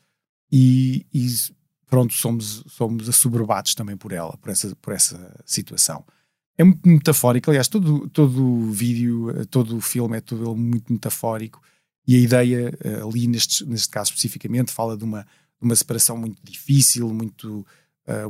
[0.53, 1.27] e, e
[1.87, 6.05] pronto, somos, somos assoberbados também por ela, por essa, por essa situação.
[6.59, 10.93] É muito metafórico, aliás, todo, todo o vídeo, eh, todo o filme é todo muito
[10.93, 11.63] metafórico
[12.07, 12.71] e a ideia
[13.03, 15.27] ali, neste, neste caso especificamente, fala de uma,
[15.59, 17.67] uma separação muito difícil, muito,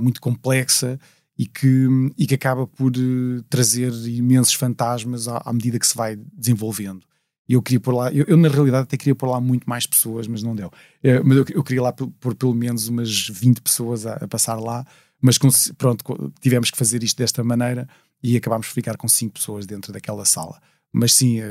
[0.01, 0.99] muito complexa
[1.37, 5.97] e que, e que acaba por uh, trazer imensos fantasmas à, à, medida que se
[5.97, 7.05] vai desenvolvendo.
[7.49, 10.27] Eu queria pôr lá, eu, eu, na realidade até queria pôr lá muito mais pessoas,
[10.27, 10.69] mas não deu.
[10.69, 14.57] Uh, mas eu, eu, queria lá pôr pelo menos umas 20 pessoas a, a passar
[14.57, 14.87] lá,
[15.21, 17.89] mas com, pronto, tivemos que fazer isto desta maneira
[18.23, 20.61] e acabámos por ficar com 5 pessoas dentro daquela sala.
[20.93, 21.45] Mas sim, uh,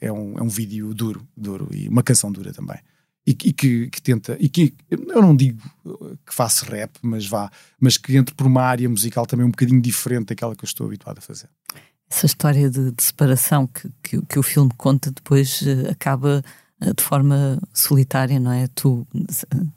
[0.00, 2.78] é, um, é um vídeo duro, duro e uma canção dura também
[3.28, 5.60] e, e que, que, tenta, e que eu não digo
[6.26, 9.82] que faça rap, mas vá, mas que entre por uma área musical também um bocadinho
[9.82, 11.48] diferente daquela que eu estou habituado a fazer.
[12.10, 16.42] Essa história de, de separação que, que, que, o filme conta depois uh, acaba
[16.80, 18.66] uh, de forma solitária, não é?
[18.68, 19.06] Tu,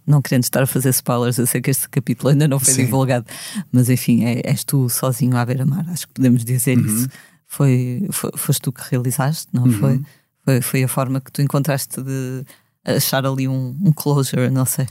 [0.07, 2.85] não querendo estar a fazer spoilers, eu sei que este capítulo ainda não foi Sim.
[2.85, 3.25] divulgado,
[3.69, 6.85] mas enfim, é, és tu sozinho à beira-mar, acho que podemos dizer uhum.
[6.85, 7.09] isso.
[7.45, 9.73] Foi, foi, foste tu que realizaste, não uhum.
[9.73, 10.01] foi?
[10.45, 10.61] foi?
[10.61, 12.45] Foi a forma que tu encontraste de
[12.85, 14.87] achar ali um, um closure, não sei.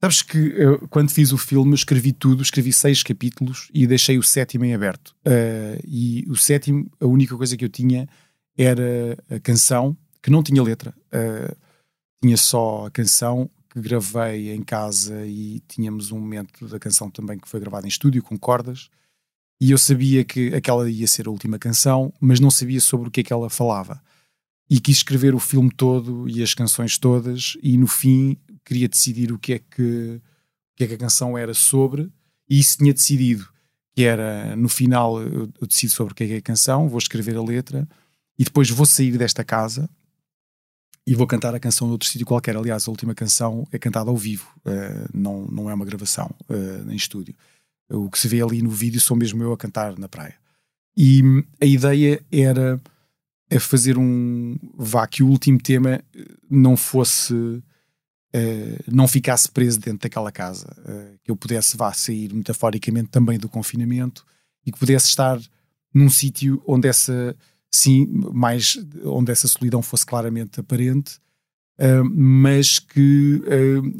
[0.00, 4.22] Sabes que eu, quando fiz o filme, escrevi tudo, escrevi seis capítulos e deixei o
[4.22, 5.08] sétimo em aberto.
[5.26, 8.08] Uh, e o sétimo, a única coisa que eu tinha
[8.56, 10.94] era a canção, que não tinha letra.
[11.08, 11.56] Uh,
[12.22, 17.38] tinha só a canção que gravei em casa e tínhamos um momento da canção também
[17.38, 18.88] que foi gravado em estúdio com cordas.
[19.60, 23.10] E eu sabia que aquela ia ser a última canção, mas não sabia sobre o
[23.10, 24.00] que é que ela falava
[24.68, 29.32] e quis escrever o filme todo e as canções todas e no fim queria decidir
[29.32, 32.10] o que é que, o que, é que a canção era sobre
[32.48, 33.48] e isso tinha decidido
[33.94, 36.88] que era no final eu, eu decido sobre o que é, que é a canção,
[36.88, 37.88] vou escrever a letra
[38.38, 39.88] e depois vou sair desta casa
[41.08, 42.54] e vou cantar a canção de outro sítio qualquer.
[42.54, 46.90] Aliás, a última canção é cantada ao vivo, uh, não, não é uma gravação uh,
[46.90, 47.34] em estúdio.
[47.88, 50.34] O que se vê ali no vídeo sou mesmo eu a cantar na praia.
[50.94, 51.22] E
[51.62, 52.78] a ideia era
[53.50, 57.62] a fazer um vá que o último tema eh, não fosse uh,
[58.86, 63.48] não ficasse preso dentro daquela casa uh, que eu pudesse vá sair metaforicamente também do
[63.48, 64.24] confinamento
[64.66, 65.40] e que pudesse estar
[65.94, 67.34] num sítio onde essa
[67.70, 71.18] sim mais onde essa solidão fosse claramente aparente
[71.80, 73.42] uh, mas que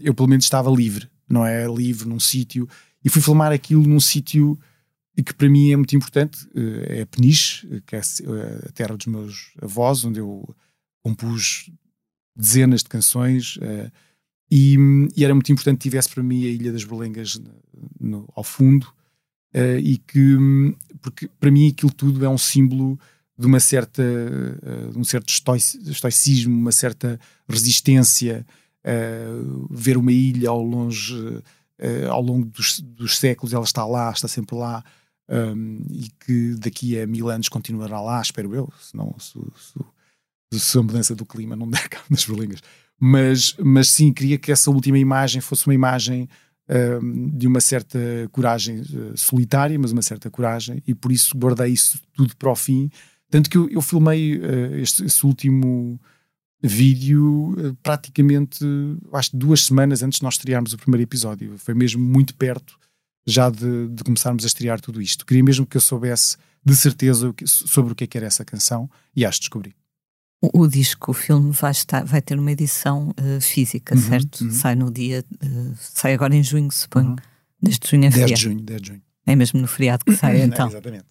[0.03, 1.67] eu pelo menos estava livre não é?
[1.67, 2.69] Livre num sítio.
[3.05, 4.59] E fui filmar aquilo num sítio
[5.19, 9.07] e que para mim é muito importante, eh, é Peniche, que é a terra dos
[9.07, 10.55] meus avós, onde eu
[11.03, 11.69] compus
[12.37, 13.91] dezenas de canções eh,
[14.49, 14.77] e,
[15.17, 17.41] e era muito importante que tivesse para mim a Ilha das Berlengas
[17.99, 18.87] no, ao fundo
[19.53, 20.37] eh, e que,
[21.03, 22.97] porque para mim aquilo tudo é um símbolo
[23.37, 24.03] de uma certa
[24.93, 28.45] de um certo estoicismo, uma certa resistência,
[29.71, 31.15] ver uma ilha ao longe
[32.11, 34.83] ao longo dos, dos séculos ela está lá, está sempre lá
[35.29, 39.39] um, e que daqui a mil anos continuará lá, espero eu, se, não, se,
[40.53, 42.63] se, se a mudança do clima não der cabo nas berlingas.
[42.99, 46.29] Mas, mas sim, queria que essa última imagem fosse uma imagem
[46.69, 47.99] um, de uma certa
[48.33, 52.57] coragem uh, solitária, mas uma certa coragem, e por isso guardei isso tudo para o
[52.57, 52.91] fim.
[53.31, 56.01] Tanto que eu, eu filmei uh, este, este último
[56.61, 58.65] vídeo uh, praticamente,
[59.13, 61.57] acho duas semanas antes de nós estrearmos o primeiro episódio.
[61.59, 62.79] Foi mesmo muito perto
[63.29, 65.27] já de, de, começarmos a estrear tudo isto.
[65.27, 68.91] Queria mesmo que eu soubesse de certeza sobre o que é que era essa canção
[69.15, 69.77] e acho que descobri.
[70.41, 74.45] O, o disco, o filme, vai, estar, vai ter uma edição uh, física, uhum, certo?
[74.45, 74.51] Uhum.
[74.51, 75.25] Sai no dia.
[75.45, 77.11] Uh, sai agora em junho, suponho.
[77.11, 77.17] Uhum.
[77.61, 79.03] Desde junho a 10 de junho, 10 de junho.
[79.27, 80.67] É mesmo no feriado que sai, então.
[80.67, 81.05] É, exatamente.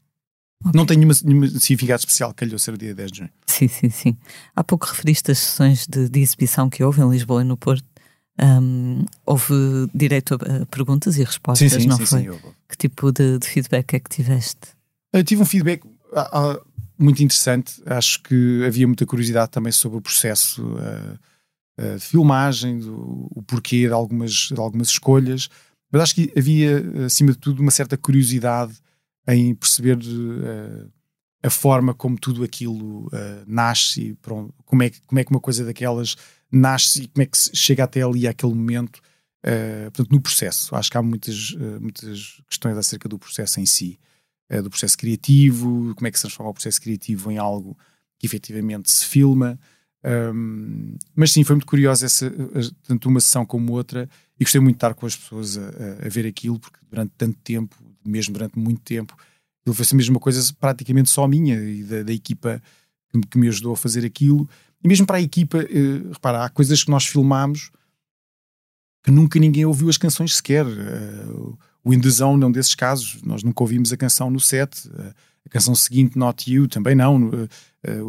[0.66, 0.72] Okay.
[0.74, 3.30] Não tem nenhum significado especial, calhou ser o dia 10 de junho.
[3.46, 4.18] Sim, sim, sim.
[4.56, 7.86] Há pouco referiste as sessões de, de exibição que houve em Lisboa e no Porto.
[8.40, 9.54] Um, houve
[9.94, 12.20] direito a, perguntas e respostas, sim, sim, não sim, foi?
[12.20, 12.40] Sim, eu...
[12.70, 14.76] Que tipo de, de, feedback é que tiveste?
[15.12, 16.62] Eu tive um feedback uh, uh,
[17.00, 17.82] muito interessante.
[17.86, 21.18] Acho que havia muita curiosidade também sobre o processo uh,
[21.96, 25.50] de filmagem, do, o porquê de algumas, de algumas escolhas.
[25.92, 28.74] Mas acho que havia, acima de tudo, uma certa curiosidade
[29.28, 29.98] em perceber
[31.44, 33.10] a forma como tudo aquilo
[33.46, 36.18] nasce, pronto, como, é, como é que uma coisa daquelas
[36.52, 38.98] nasce e como é que chega até ali àquele momento,
[39.46, 40.76] uh, portanto, no processo.
[40.76, 44.00] Acho que há muitas, uh, muitas questões acerca do processo em si,
[44.52, 47.78] uh, do processo criativo, como é que se transforma o processo criativo em algo
[48.20, 49.60] que efetivamente se filma.
[50.04, 52.32] Um, mas sim, foi muito curiosa essa,
[52.84, 56.10] tanto uma sessão como outra, e gostei muito de estar com as pessoas a, a
[56.10, 57.76] ver aquilo, porque durante tanto tempo,
[58.06, 59.18] mesmo durante muito tempo,
[59.66, 62.62] ele foi a mesma coisa praticamente só minha e da, da equipa
[63.30, 64.50] que, me ajudou a fazer aquilo.
[64.84, 67.72] E mesmo para a equipa, uh, repara, há coisas que nós filmámos
[69.04, 70.66] que nunca ninguém ouviu as canções sequer.
[70.66, 74.88] Uh, o In Zone é um desses casos, nós nunca ouvimos a canção no set.
[74.88, 75.14] Uh,
[75.46, 77.32] a canção seguinte, Not You, também não.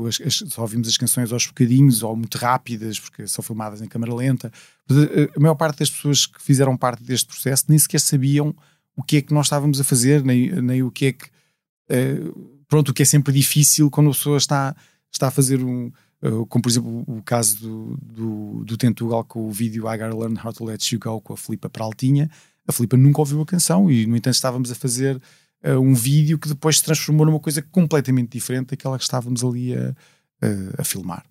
[0.08, 3.86] As, as, só ouvimos as canções aos bocadinhos ou muito rápidas, porque são filmadas em
[3.86, 4.50] câmera lenta.
[5.36, 8.52] A maior parte das pessoas que fizeram parte deste processo nem sequer sabiam
[8.96, 11.28] o que é que nós estávamos a fazer, nem, nem o que é que.
[12.66, 14.74] pronto, o que é sempre difícil quando a pessoa está,
[15.12, 15.92] está a fazer um
[16.22, 20.16] Uh, como por exemplo o caso do, do, do Tentugal com o vídeo I Gotta
[20.16, 22.28] Learn How to Let You Go com a Filipa Peraltinha.
[22.66, 25.20] A Filipa nunca ouviu a canção e, no entanto, estávamos a fazer
[25.64, 29.74] uh, um vídeo que depois se transformou numa coisa completamente diferente daquela que estávamos ali
[29.74, 29.94] a,
[30.42, 31.24] a, a filmar.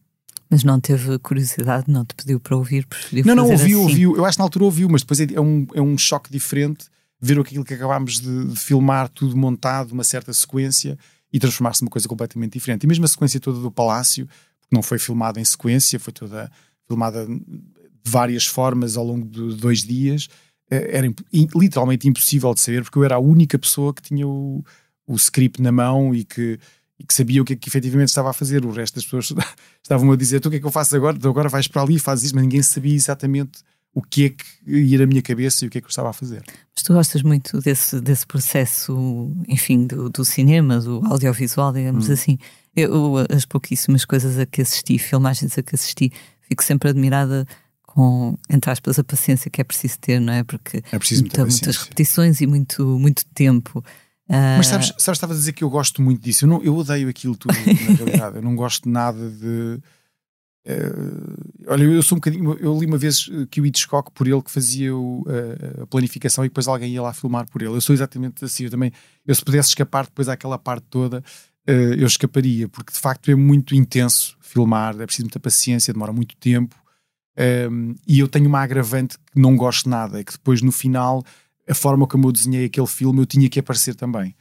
[0.49, 3.89] Mas não teve curiosidade, não te pediu para ouvir, preferiu Não, não, ouviu, assim.
[3.89, 4.15] ouviu.
[4.15, 6.85] Eu acho que na altura ouviu, mas depois é, é um, é um choque diferente
[7.19, 10.97] ver aquilo que acabámos de, de filmar, tudo montado, uma certa sequência,
[11.33, 12.83] e transformar-se numa coisa completamente diferente.
[12.83, 14.27] E mesmo a sequência toda do Palácio,
[14.72, 16.51] não foi filmada em sequência, foi toda
[16.88, 20.28] filmada de várias formas ao longo de dois dias.
[20.70, 21.13] Eh, era
[21.55, 24.63] literalmente impossível de saber, porque eu era a única pessoa que tinha o,
[25.05, 26.59] o script na mão e que,
[26.99, 28.65] e que sabia o que é que efetivamente estava a fazer.
[28.65, 29.34] O resto das pessoas
[29.84, 31.18] estavam a dizer: Tu o que é que eu faço agora?
[31.18, 33.59] Tu agora vais para ali e fazes isso, mas ninguém sabia exatamente
[33.93, 36.09] o que é que ia na minha cabeça e o que é que eu estava
[36.09, 36.43] a fazer.
[36.76, 42.13] Mas tu gostas muito desse, desse processo, enfim, do, do cinema, do audiovisual, digamos hum.
[42.13, 42.38] assim.
[42.82, 46.11] Eu, as pouquíssimas coisas a que assisti, filmagens a que assisti,
[46.41, 47.47] fico sempre admirada
[47.82, 50.43] com, entre aspas, a paciência que é preciso ter, não é?
[50.43, 53.84] Porque é preciso muita muitas repetições e muito, muito tempo.
[54.30, 56.45] Mas sabes, sabes, estava a dizer que eu gosto muito disso.
[56.45, 58.36] Eu, não, eu odeio aquilo tudo, na realidade.
[58.36, 59.80] Eu não gosto nada de.
[60.67, 62.53] Uh, olha, eu sou um bocadinho.
[62.59, 66.43] Eu li uma vez que o Hitchcock, por ele, que fazia o, uh, a planificação
[66.43, 67.71] e depois alguém ia lá filmar por ele.
[67.71, 68.65] Eu sou exatamente assim.
[68.65, 68.91] Eu também,
[69.25, 71.23] eu se pudesse escapar depois àquela parte toda,
[71.74, 76.36] eu escaparia, porque de facto é muito intenso filmar, é preciso muita paciência, demora muito
[76.38, 76.76] tempo.
[77.38, 80.72] Um, ehm, e eu tenho uma agravante que não gosto nada, é que depois no
[80.72, 81.24] final,
[81.70, 84.36] a forma como eu desenhei aquele filme, eu tinha que aparecer também.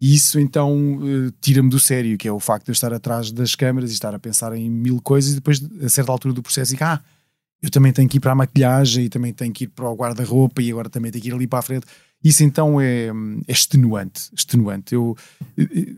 [0.00, 3.32] E isso então uh, tira-me do sério, que é o facto de eu estar atrás
[3.32, 6.42] das câmaras e estar a pensar em mil coisas e depois, a certa altura do
[6.42, 7.02] processo, digo, ah,
[7.62, 9.94] eu também tenho que ir para a maquilhagem e também tenho que ir para o
[9.94, 11.86] guarda-roupa e agora também tenho que ir ali para a frente.
[12.22, 14.94] Isso então é, é extenuante, extenuante.
[14.94, 15.16] Eu,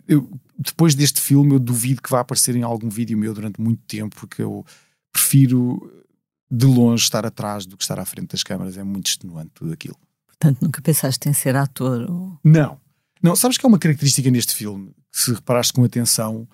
[0.06, 3.82] eu, depois deste filme, eu duvido que vá aparecer em algum vídeo meu durante muito
[3.86, 4.64] tempo, porque eu
[5.12, 6.04] prefiro
[6.50, 8.76] de longe estar atrás do que estar à frente das câmaras.
[8.76, 9.96] É muito extenuante tudo aquilo.
[10.26, 12.10] Portanto, nunca pensaste em ser ator?
[12.10, 12.38] Ou...
[12.42, 12.80] Não.
[13.22, 16.48] Não, sabes que é uma característica neste filme, que se reparaste com atenção,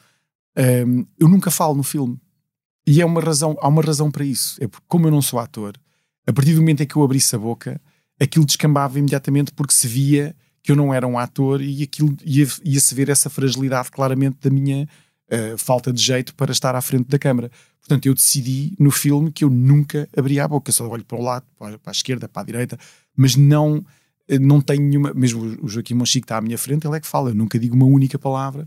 [0.86, 2.18] um, eu nunca falo no filme.
[2.86, 4.56] E é uma razão, há uma razão para isso.
[4.62, 5.74] É porque, como eu não sou ator,
[6.26, 7.80] a partir do momento em que eu abrisse a boca,
[8.20, 12.62] aquilo descambava imediatamente porque se via que eu não era um ator e aquilo ia-se
[12.64, 14.88] ia ver essa fragilidade claramente da minha
[15.30, 17.50] uh, falta de jeito para estar à frente da câmara.
[17.80, 21.22] Portanto, eu decidi no filme que eu nunca abria a boca, só olho para o
[21.22, 22.78] lado, para a esquerda, para a direita,
[23.14, 23.84] mas não,
[24.26, 25.12] eh, não tenho nenhuma.
[25.12, 27.76] Mesmo o Joaquim Monchique está à minha frente, ele é que fala, eu nunca digo
[27.76, 28.66] uma única palavra,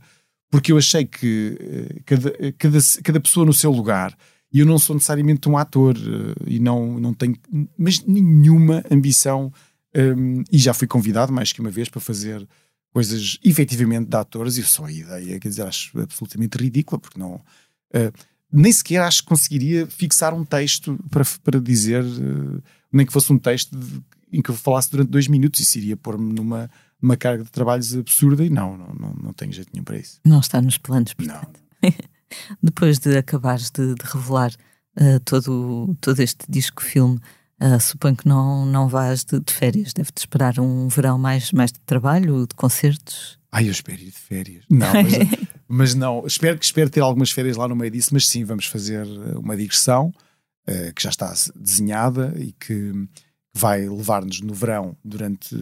[0.52, 4.16] porque eu achei que uh, cada, cada, cada pessoa no seu lugar
[4.54, 5.98] e eu não sou necessariamente um ator
[6.46, 7.36] e não, não tenho
[7.78, 9.52] mas nenhuma ambição
[9.96, 12.48] um, e já fui convidado mais que uma vez para fazer
[12.94, 17.36] coisas efetivamente de atores e só a ideia, quer dizer, acho absolutamente ridícula porque não
[17.36, 18.12] uh,
[18.52, 23.32] nem sequer acho que conseguiria fixar um texto para, para dizer uh, nem que fosse
[23.32, 26.70] um texto de, em que eu falasse durante dois minutos isso iria pôr-me numa,
[27.02, 30.20] numa carga de trabalhos absurda e não, não, não, não tenho jeito nenhum para isso.
[30.26, 31.60] Não está nos planos, portanto.
[31.82, 31.92] Não.
[32.62, 34.52] Depois de acabares de, de revelar
[35.00, 37.20] uh, todo, todo este disco-filme,
[37.62, 39.94] uh, suponho que não, não vais de, de férias.
[39.94, 43.38] Deve-te esperar um verão mais, mais de trabalho, de concertos?
[43.52, 44.64] Ah, eu espero ir de férias.
[44.70, 45.14] Não, mas,
[45.68, 46.28] mas, não.
[46.28, 49.56] Espero que espero ter algumas férias lá no meio disso, mas sim, vamos fazer uma
[49.56, 50.14] digressão.
[50.68, 53.08] uh, que já está desenhada e que
[53.54, 55.56] vai levar-nos no verão, durante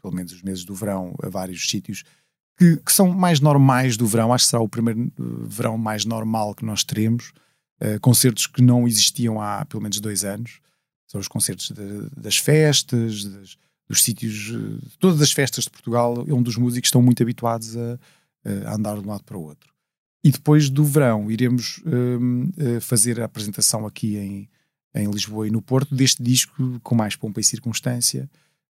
[0.00, 2.04] pelo menos os meses do verão, a vários sítios
[2.56, 4.32] que, que, são mais normais do verão.
[4.32, 7.32] Acho que será o primeiro verão mais normal que nós teremos.
[7.80, 10.60] Uh, concertos que não existiam há pelo menos dois anos.
[11.08, 14.52] São os concertos de, das festas, das, dos sítios,
[15.00, 17.98] todas as festas de Portugal, onde os músicos estão muito habituados a,
[18.66, 19.72] a andar de um lado para o outro.
[20.22, 24.48] E depois do verão iremos um, eh, fazer a apresentação aqui em,
[24.94, 28.28] em Lisboa e no Porto deste disco com mais pompa e circunstância.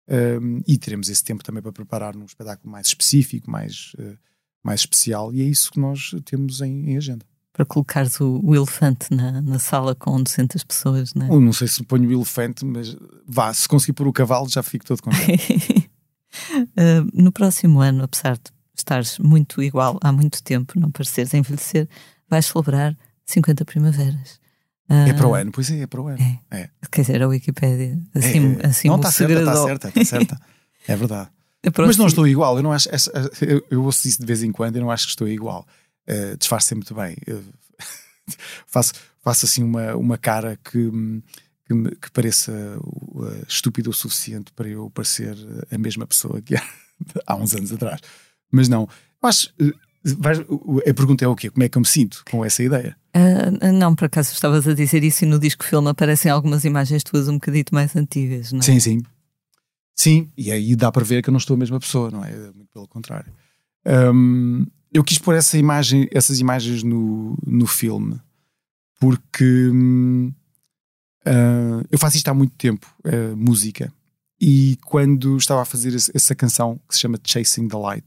[0.09, 4.16] Um, e teremos esse tempo também para preparar um espetáculo mais específico, mais, uh,
[4.62, 7.26] mais especial, e é isso que nós temos em, em agenda.
[7.57, 11.31] Para colocares o, o elefante na, na, sala com 200 pessoas, não é?
[11.31, 12.95] Eu não sei se ponho o elefante, mas
[13.27, 15.89] vá, se conseguir pôr o cavalo já fico todo contente.
[16.53, 21.89] uh, no próximo ano, apesar de estares muito igual há muito tempo, não pareceres envelhecer,
[22.29, 22.95] vais celebrar
[23.25, 24.39] 50 primaveras.
[24.91, 26.19] Uh, é para o ano, pois é, é para o ano.
[26.51, 26.59] É.
[26.59, 26.71] é.
[26.93, 30.41] Quer dizer, a Wikipédia assim, é, assim Não, está certa, está certa, está certa.
[30.87, 31.31] É verdade.
[31.79, 32.89] Mas não estou igual, eu não acho.
[33.41, 35.67] Eu, eu ouço isso de vez em quando e não acho que estou igual.
[36.09, 37.17] Uh, disfarce muito bem.
[38.67, 38.93] faço,
[39.23, 40.91] faço assim uma, uma cara que,
[41.67, 45.37] que, que pareça uh, estúpida o suficiente para eu parecer
[45.71, 46.63] a mesma pessoa que há,
[47.27, 48.01] há uns anos atrás.
[48.51, 48.89] Mas não.
[49.21, 49.75] Mas uh,
[50.89, 51.51] a pergunta é o quê?
[51.51, 52.97] Como é que eu me sinto com essa ideia?
[53.17, 57.03] Uh, não, por acaso estavas a dizer isso e no disco filme aparecem algumas imagens
[57.03, 58.63] tuas um bocadito mais antigas, não é?
[58.63, 59.03] Sim, sim.
[59.97, 62.31] Sim, e aí dá para ver que eu não estou a mesma pessoa, não é?
[62.55, 63.33] Muito pelo contrário.
[63.87, 68.20] Um, eu quis pôr essa imagem, essas imagens no, no filme
[68.99, 70.32] porque uh,
[71.91, 73.93] eu faço isto há muito tempo, uh, música.
[74.41, 78.07] E quando estava a fazer essa canção que se chama Chasing the Light,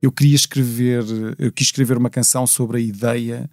[0.00, 1.04] eu queria escrever,
[1.38, 3.50] eu quis escrever uma canção sobre a ideia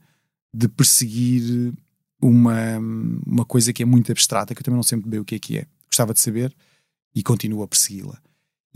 [0.53, 1.73] de perseguir
[2.21, 2.77] uma,
[3.25, 5.39] uma coisa que é muito abstrata, que eu também não sempre bem o que é
[5.39, 5.67] que é.
[5.87, 6.55] Gostava de saber
[7.13, 8.17] e continuo a persegui-la.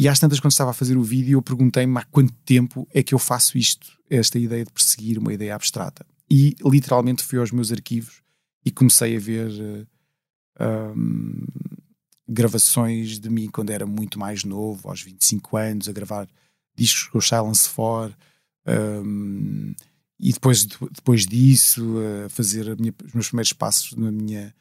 [0.02, 3.04] E às tantas, quando estava a fazer o vídeo, eu perguntei-me há quanto tempo é
[3.04, 6.04] que eu faço isto, esta ideia de perseguir uma ideia abstrata.
[6.28, 8.24] E literalmente fui aos meus arquivos
[8.66, 9.52] e comecei a ver
[10.60, 11.46] uh, um,
[12.28, 16.28] gravações de mim quando era muito mais novo, aos 25 anos, a gravar
[16.76, 18.18] discos com o Silence 4,
[19.06, 19.76] um,
[20.20, 24.52] e depois, depois disso, a fazer minha, os meus primeiros passos na minha,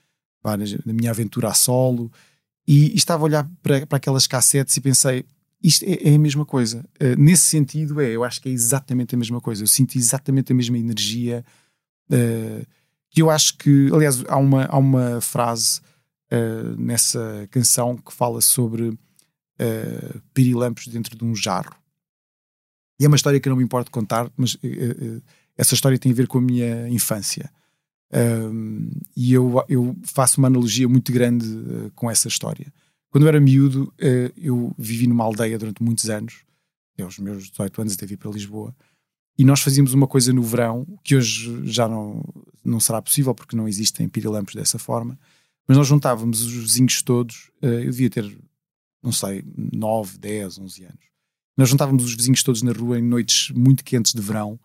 [0.84, 2.12] na minha aventura a solo.
[2.70, 5.24] E, estava a olhar para, para aquelas cassetes e pensei:
[5.60, 6.88] isto é, é a mesma coisa.
[7.02, 9.64] Uh, nesse sentido, é, eu acho que é exatamente a mesma coisa.
[9.64, 11.44] Eu sinto exatamente a mesma energia.
[12.08, 12.64] Uh,
[13.10, 15.80] que eu acho que, aliás, há uma, há uma frase
[16.32, 18.96] uh, nessa canção que fala sobre
[20.32, 21.74] pirilampos dentro de um jarro.
[22.98, 24.56] E é uma história que eu não me importo contar, mas
[25.54, 27.52] essa história tem a ver com a minha infância.
[28.12, 32.72] Um, e eu, eu, faço uma analogia muito grande uh, com essa história.
[33.08, 36.44] Quando eu era miúdo, uh, eu vivi numa aldeia durante muitos anos,
[36.94, 38.74] até aos meus 18 anos até vir para Lisboa,
[39.38, 42.22] e nós fazíamos uma coisa no verão, que hoje já não,
[42.64, 45.18] não será possível porque não existem pirilampos dessa forma,
[45.66, 48.38] mas nós juntávamos os vizinhos todos, uh, eu devia ter,
[49.00, 51.10] não sei, 9, 10, 11 anos.
[51.56, 54.58] Nós juntávamos os vizinhos todos na rua em noites muito quentes de verão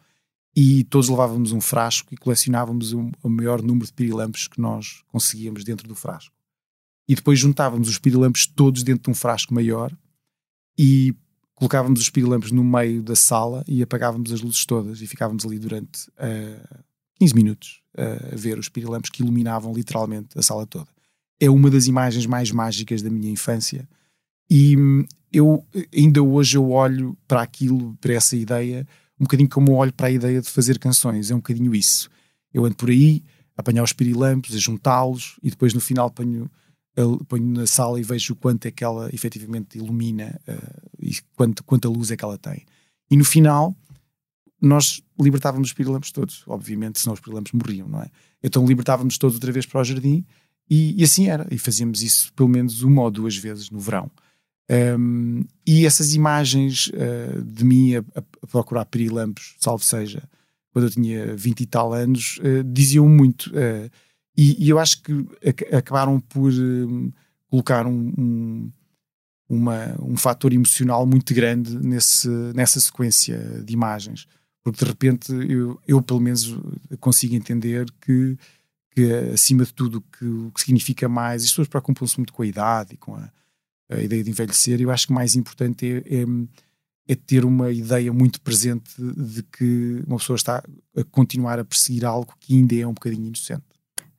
[0.56, 5.04] e todos levávamos um frasco e colecionávamos o, o maior número de pirilampos que nós
[5.08, 6.34] conseguíamos dentro do frasco.
[7.08, 9.92] E depois juntávamos os pirilampos todos dentro de um frasco maior
[10.78, 11.14] e
[11.54, 15.60] colocávamos os pirilampos no meio da sala e apagávamos as luzes todas e ficávamos ali
[15.60, 16.80] durante uh, eh,
[17.20, 20.88] 15 minutos uh, a ver os pirilampos que iluminavam literalmente a sala toda.
[21.40, 23.88] É uma das imagens mais mágicas da minha infância
[24.50, 28.88] e hum, eu ainda hoje eu olho para aquilo, para essa ideia
[29.20, 32.10] um bocadinho como olho para a ideia de fazer canções, é um bocadinho isso.
[32.54, 33.24] Eu ando por aí,
[33.58, 36.50] apanhar os pirilampos, a juntá-los e depois no final ponho,
[37.28, 41.64] ponho na sala e vejo o quanto é que ela efetivamente ilumina uh, e quanto,
[41.64, 42.66] quanta luz é que ela tem.
[43.10, 43.76] E no final
[44.62, 48.10] nós libertávamos os pirilampos todos, obviamente, senão os pirilampos morriam, não é?
[48.44, 50.26] Então libertávamos todos outra vez para o jardim
[50.70, 51.48] e, e assim era.
[51.52, 54.10] E fazíamos isso pelo menos uma ou duas vezes no verão.
[54.70, 60.24] Um, e essas imagens uh, de mim a, a, procurar pirilampos, salvo seja,
[60.74, 63.48] quando eu tinha 20 e tal anos, uh, diziam muito.
[63.52, 63.90] Uh,
[64.36, 65.14] e, e, eu acho que
[65.46, 66.52] ac acabaram por
[67.50, 68.72] colocar um,
[69.50, 69.70] um,
[70.02, 74.28] um fator emocional muito grande nesse, nessa sequência de imagens.
[74.62, 76.54] Porque de repente eu, eu pelo menos,
[77.00, 78.38] consigo entender que,
[78.92, 82.48] que acima de tudo, que, o que significa mais, as pessoas preocupam-se muito com a
[82.48, 83.32] idade e com a
[83.90, 86.26] a ideia de envelhecer, eu acho que mais importante é, é,
[87.08, 90.64] é, ter uma ideia muito presente de que uma pessoa está
[90.98, 93.64] a continuar a perseguir algo que ainda é um bocadinho inocente.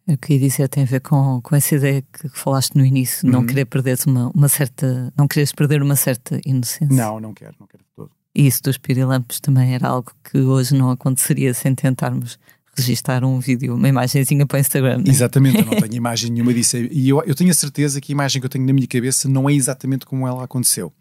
[0.06, 3.40] Eu queria dizer, tem a ver com, com essa ideia que falaste no início, não
[3.40, 3.46] Uhum.
[3.46, 5.12] querer perder uma, uma certa.
[5.18, 6.86] não quereres perder uma certa inocência.
[6.96, 8.10] Não, não quero, não quero de todo.
[8.32, 12.38] E isso dos pirilampos também era algo que hoje não aconteceria sem tentarmos
[12.76, 14.98] registar um vídeo, uma imagenzinha para o Instagram.
[14.98, 15.04] né?
[15.08, 16.76] Exatamente, eu não tenho imagem nenhuma disso.
[16.76, 19.28] E eu, eu tenho a certeza que a imagem que eu tenho na minha cabeça
[19.28, 20.92] não é exatamente como ela aconteceu.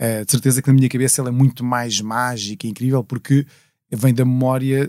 [0.00, 3.46] Eh, de certeza que na minha cabeça ela é muito mais mágica e incrível porque
[3.90, 4.88] vem da memória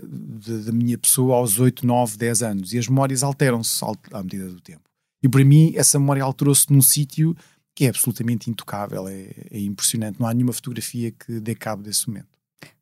[0.64, 2.72] da minha pessoa aos 8, 9, 10 anos.
[2.72, 4.80] E as memórias alteram-se al- à medida do tempo.
[5.22, 7.36] E para mim, essa memória alterou-se num sítio
[7.76, 10.18] que é absolutamente intocável, é, é impressionante.
[10.20, 12.28] Não há nenhuma fotografia que dê cabo desse momento.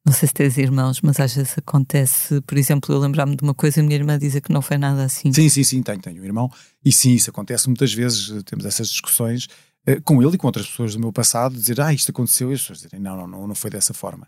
[0.04, 3.54] Não sei se tens irmãos, mas às vezes acontece, por exemplo, eu lembrar-me de uma
[3.54, 5.32] coisa e a minha irmã dizer que não foi nada assim.
[5.32, 6.50] Sim, sim, sim, tenho, tenho um irmão.
[6.84, 8.30] E sim, isso acontece muitas vezes.
[8.30, 9.48] eh, Temos essas discussões
[9.86, 12.54] eh, com ele e com outras pessoas do meu passado, dizer, ah, isto aconteceu, e
[12.54, 14.26] as pessoas dizerem, não, não, não, não foi dessa forma.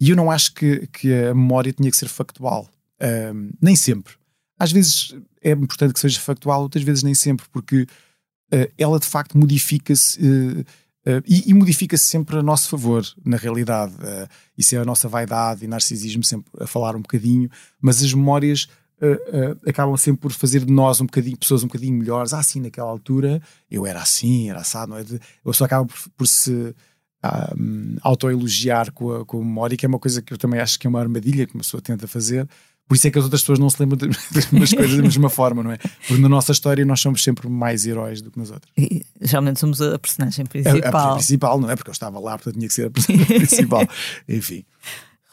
[0.00, 2.68] E eu não acho que, que a memória tinha que ser factual.
[3.60, 4.14] Nem sempre.
[4.58, 7.86] Às vezes é importante que seja factual, outras vezes nem sempre, porque
[8.52, 10.20] eh, ela de facto modifica-se.
[11.04, 13.92] Eh, e, e modifica-se sempre a nosso favor, na realidade.
[14.02, 17.50] Eh, isso é a nossa vaidade e narcisismo sempre a falar um bocadinho,
[17.80, 18.68] mas as memórias
[19.00, 22.32] uh, uh, acabam sempre por fazer de nós um bocadinho, pessoas um bocadinho melhores.
[22.32, 25.04] Ah, sim, naquela altura eu era assim, era assado, não é?
[25.44, 26.74] Eu só acabo por, por se
[27.58, 30.78] um, autoelogiar com a, com a memória, que é uma coisa que eu também acho
[30.78, 32.48] que é uma armadilha que uma pessoa tenta fazer.
[32.88, 33.96] Por isso é que as outras pessoas não se lembram
[34.32, 35.78] das mesmas coisas da mesma forma, não é?
[35.78, 38.70] Porque na nossa história nós somos sempre mais heróis do que nas outras.
[38.76, 41.14] E, geralmente somos a personagem É a principal.
[41.16, 41.76] principal, não é?
[41.76, 43.86] Porque eu estava lá, portanto tinha que ser a personagem principal.
[44.28, 44.64] Enfim.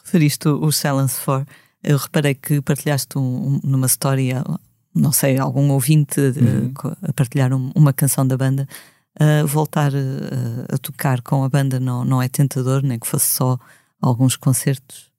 [0.04, 1.46] Referiste o Silence 4.
[1.82, 4.42] Eu reparei que partilhaste um- um- numa história,
[4.94, 6.72] não sei, algum ouvinte Uhum.
[7.02, 8.66] a partilhar um- uma canção da banda.
[9.20, 13.34] Uh, voltar eh, a tocar com a banda não, não é tentador, nem que fosse
[13.34, 13.58] só
[14.00, 15.09] alguns concertos.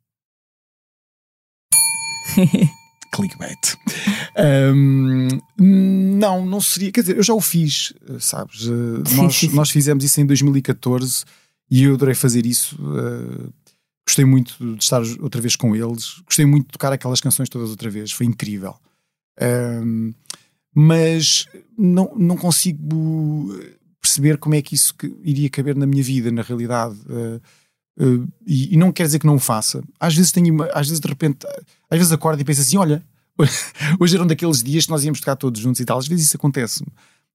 [3.11, 3.77] clickbait.
[4.35, 6.91] Ahm, não, não seria.
[6.91, 8.65] Quer dizer, eu já o fiz, sabes?
[8.67, 11.25] Uh, Sim, nós, sim, nós fizemos isso em 2014
[11.69, 12.75] e eu adorei fazer isso.
[12.81, 13.51] Uh,
[14.05, 16.21] gostei muito de estar outra vez com eles.
[16.25, 18.11] Gostei muito de tocar aquelas canções todas outra vez.
[18.11, 18.75] Foi incrível.
[19.39, 20.13] Ahm,
[20.73, 21.47] mas
[21.77, 23.53] não, não consigo
[24.01, 26.95] perceber como é que isso que iria caber na minha vida, na realidade.
[27.07, 27.41] Uh,
[27.99, 29.83] Uh, e, e não quer dizer que não o faça.
[29.99, 31.45] Às vezes tenho, às vezes de repente,
[31.91, 33.03] às vezes acordo e penso assim: olha,
[33.99, 35.97] hoje era um daqueles dias que nós íamos tocar todos juntos e tal.
[35.97, 36.83] Às vezes isso acontece,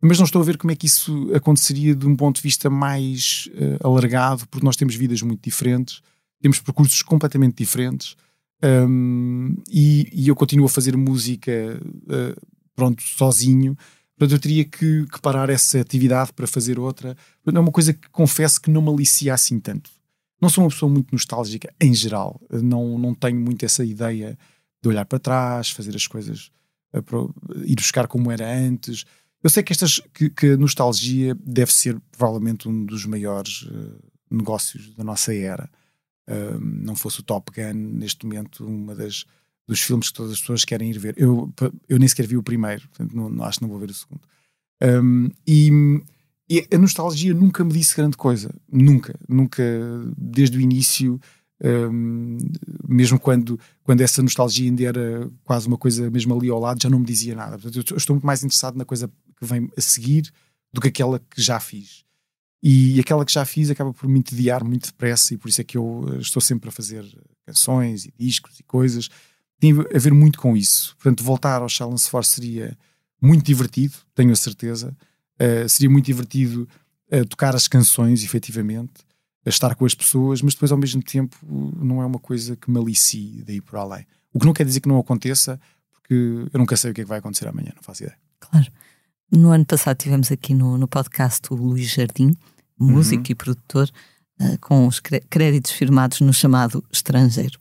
[0.01, 2.71] mas não estou a ver como é que isso aconteceria de um ponto de vista
[2.71, 6.01] mais uh, alargado, porque nós temos vidas muito diferentes,
[6.41, 8.17] temos percursos completamente diferentes.
[8.65, 11.53] Um, e, e eu continuo a fazer música,
[11.83, 13.77] uh, pronto, sozinho.
[14.19, 17.15] Portanto, eu teria que, que parar essa atividade para fazer outra.
[17.47, 19.95] É uma coisa que confesso que não me alicia assim tanto
[20.41, 22.41] não sou uma pessoa muito nostálgica em geral.
[22.51, 24.39] Não, não tenho muito essa ideia
[24.82, 26.51] de olhar para trás, fazer as coisas,
[26.93, 27.01] eh,
[27.64, 29.05] ir buscar como era antes.
[29.43, 33.99] Eu sei que, estas, que, que a nostalgia deve ser provavelmente um dos maiores eh,
[34.30, 35.70] negócios da nossa era.
[36.28, 39.24] Um, não fosse o Top Gun, neste momento, uma das
[39.68, 41.14] dos filmes que todas as pessoas querem ir ver.
[41.16, 41.53] Eu,
[41.89, 43.95] eu nem sequer vi o primeiro, portanto, não, não- acho que não vou ver o
[43.95, 44.20] segundo.
[44.82, 45.70] Um, e,
[46.49, 48.55] e a nostalgia nunca me disse grande coisa.
[48.70, 49.18] Nunca.
[49.28, 49.62] Nunca,
[50.16, 51.20] desde o início,
[51.90, 52.38] hum,
[52.88, 56.88] mesmo quando, quando essa nostalgia ainda era quase uma coisa mesmo ali ao lado, já
[56.88, 57.59] não me dizia nada.
[57.59, 60.30] Portanto, eu estou muito mais interessado na coisa que vem a seguir
[60.72, 62.05] do que aquela que já fiz.
[62.62, 65.64] E aquela que já fiz acaba por me entediar muito depressa e por isso é
[65.64, 67.05] que eu eh, estou sempre a fazer
[67.44, 69.09] canções e discos e coisas.
[69.59, 70.94] Tem a ver muito com isso.
[70.97, 72.76] Portanto, voltar ao Challenge Force seria
[73.20, 74.97] muito divertido, tenho a certeza.
[75.41, 76.68] Uh, seria muito divertido
[77.12, 79.05] uh, tocar as canções, efetivamente,
[79.45, 81.37] a estar com as pessoas, mas depois, ao mesmo tempo,
[81.80, 84.05] não é uma coisa que me alicie daí por além.
[84.32, 85.61] O que não quer dizer que não aconteça,
[85.93, 86.14] porque
[86.53, 88.18] eu nunca sei o que é que vai acontecer amanhã, não faço ideia.
[88.41, 88.66] Claro.
[89.30, 92.32] No ano passado tivemos aqui no, no podcast o Luís Jardim,
[92.78, 93.30] músico Uhum.
[93.30, 93.91] e produtor,
[94.39, 97.59] eh, com os créditos firmados no chamado estrangeiro.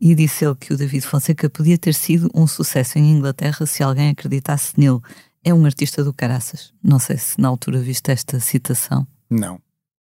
[0.00, 3.82] E disse ele que o David Fonseca podia ter sido um sucesso em Inglaterra se
[3.82, 5.00] alguém acreditasse nele.
[5.44, 6.72] É um artista do caraças.
[6.82, 9.06] Não sei se na altura viste esta citação.
[9.30, 9.60] Não.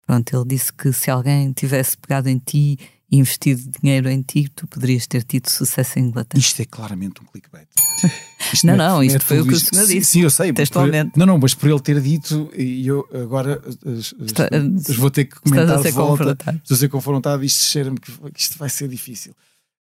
[0.08, 2.78] Pronto, ele disse que se alguém tivesse pegado em ti
[3.12, 6.40] e investido dinheiro em ti, tu poderias ter tido sucesso em Inglaterra.
[6.40, 7.68] Isto é claramente um clickbait.
[8.54, 10.52] Isto Não, é- não, isto foi o que o senhor disse, Sim, eu sei.
[10.52, 11.12] textualmente.
[11.12, 14.48] Por- não, não, mas por ele ter dito, e eu agora as- as- Está-
[14.90, 16.18] as vou ter que Estás comentar a ser de volta.
[16.24, 16.58] confrontado.
[16.58, 19.36] Estou a ser confrontado, isto cheira-me que isto vai ser difícil.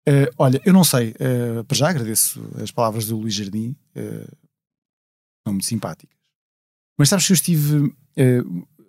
[0.06, 4.26] Eh, olha, eu não sei, eh, para já agradeço as palavras do Luís Jardim, eh,
[5.44, 6.16] são muito simpáticas.
[6.98, 7.94] Mas sabes que eu estive.
[8.16, 8.42] eh,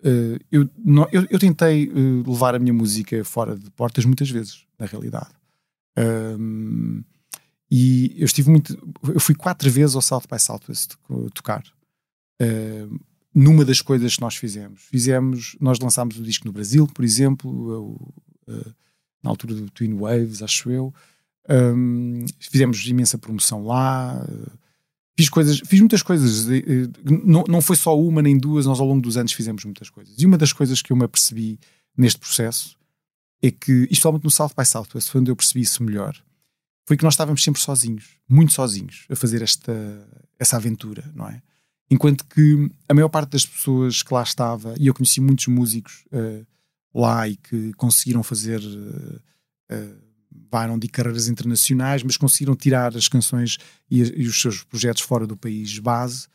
[0.03, 0.69] eh, eu,
[1.11, 5.29] eu, eu tentei eh, levar a minha música fora de portas muitas vezes, na realidade.
[5.97, 7.03] Ahm,
[7.71, 8.77] E eu estive muito.
[9.03, 10.95] Eu fui quatro vezes ao South by Southwest
[11.33, 11.63] tocar.
[12.41, 12.99] Uh,
[13.33, 14.83] numa das coisas que nós fizemos.
[14.83, 18.73] Fizemos, nós lançámos o disco no Brasil, por exemplo, eu, uh,
[19.23, 20.93] na altura do Twin Waves, acho eu.
[21.49, 24.23] Um, fizemos imensa promoção lá.
[24.29, 24.64] Uh,
[25.17, 26.47] fiz coisas, fiz muitas coisas.
[27.03, 30.15] não, não foi só uma nem duas, nós ao longo dos anos fizemos muitas coisas.
[30.17, 31.59] E uma das coisas que eu me apercebi
[31.97, 32.77] neste processo
[33.41, 36.15] é que, especialmente no South by Southwest, foi onde eu percebi isso melhor,
[36.85, 39.73] foi que nós estávamos sempre sozinhos, muito sozinhos, a fazer esta,
[40.37, 41.41] essa aventura, não é?
[41.89, 46.03] Enquanto que a maior parte das pessoas que lá estava, e eu conheci muitos músicos
[46.11, 46.45] uh,
[46.93, 49.21] lá e que conseguiram fazer, uh,
[50.79, 53.57] de carreiras internacionais, mas conseguiram tirar as canções
[53.89, 56.27] e, e os seus projetos fora do país base,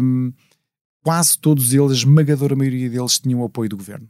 [0.00, 0.32] um,
[1.02, 4.08] quase todos eles, a esmagadora maioria deles, tinham apoio do governo.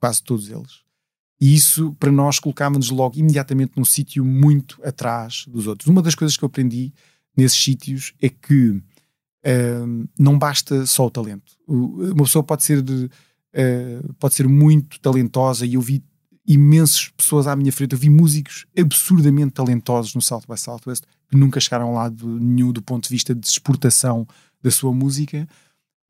[0.00, 0.86] Quase todos eles.
[1.40, 5.88] E isso, para nós, colocava-nos logo imediatamente num sítio muito atrás dos outros.
[5.88, 6.92] Uma das coisas que eu aprendi
[7.36, 11.52] nesses sítios é que uh, não basta só o talento.
[11.66, 16.02] Uma pessoa pode ser, uh, pode ser muito talentosa e eu vi
[16.46, 21.36] imensas pessoas à minha frente, eu vi músicos absurdamente talentosos no South by Southwest que
[21.36, 24.26] nunca chegaram lá de nenhum do ponto de vista de exportação
[24.62, 25.48] da sua música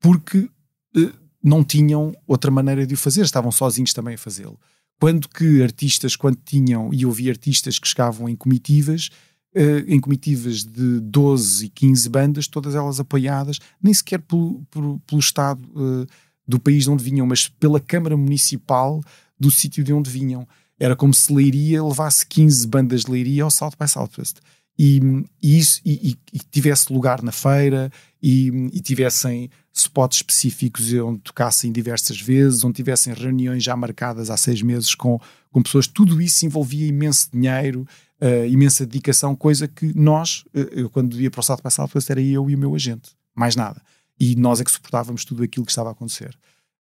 [0.00, 1.12] porque uh,
[1.42, 4.58] não tinham outra maneira de o fazer, estavam sozinhos também a fazê-lo.
[5.00, 9.08] Quando que artistas, quando tinham, e eu vi artistas que chegavam em comitivas,
[9.54, 15.00] uh, em comitivas de 12 e 15 bandas, todas elas apoiadas, nem sequer pelo, pelo,
[15.00, 16.06] pelo Estado uh,
[16.46, 19.00] do país de onde vinham, mas pela Câmara Municipal
[19.38, 20.46] do sítio de onde vinham.
[20.78, 24.36] Era como se Leiria levasse 15 bandas de Leiria ao South by Southwest.
[24.78, 25.00] E,
[25.42, 27.90] e isso, e, e, tivesse lugar na feira
[28.22, 34.36] e, e tivessem spots específicos onde tocassem diversas vezes, onde tivessem reuniões já marcadas há
[34.36, 35.18] seis meses com,
[35.50, 37.86] com pessoas, tudo isso envolvia imenso dinheiro
[38.20, 42.10] uh, imensa dedicação, coisa que nós, uh, eu quando ia para o South by Southwest
[42.10, 43.82] era eu e o meu agente, mais nada.
[44.18, 46.36] E nós é que suportávamos tudo aquilo que estava a acontecer.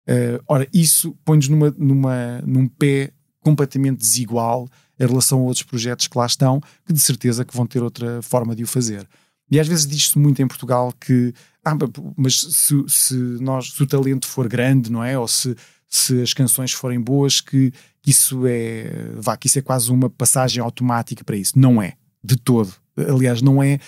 [0.08, 6.06] Uh, ora, isso põe-nos numa, numa, num pé completamente desigual em relação a outros projetos
[6.06, 9.06] que lá estão, que de certeza que vão ter outra forma de o fazer.
[9.50, 11.32] E às vezes diz-se muito em Portugal que,
[11.64, 11.76] ah,
[12.16, 15.18] mas se, se, nós, se o talento for grande, não é?
[15.18, 15.54] Ou se,
[15.88, 17.70] se as canções forem boas, que,
[18.02, 21.58] que isso é, vá, que isso é quase uma passagem automática para isso.
[21.58, 22.72] Não é, de todo.
[22.96, 23.78] Aliás, não é.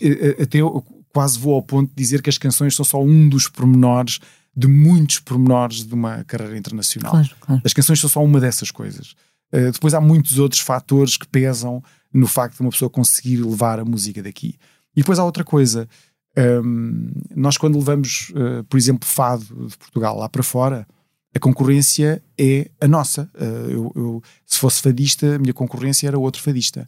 [0.00, 3.28] Eh, até eu quase vou ao ponto de dizer que as canções são só um
[3.28, 4.18] dos pormenores
[4.54, 7.12] de muitos pormenores de uma carreira internacional.
[7.12, 7.62] Claro, claro.
[7.64, 9.14] As canções são só uma dessas coisas.
[9.52, 11.82] Uh, depois há muitos outros fatores que pesam
[12.12, 14.58] no facto de uma pessoa conseguir levar a música daqui.
[14.94, 15.88] E depois há outra coisa.
[16.36, 20.86] Um, ehm, nós, quando levamos, uh, por exemplo, fado de Portugal lá para fora,
[21.34, 23.30] a concorrência é a nossa.
[23.34, 26.86] Uh, eu, eu, se fosse fadista, a minha concorrência era outro fadista.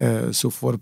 [0.00, 0.80] Uh, se, eu for,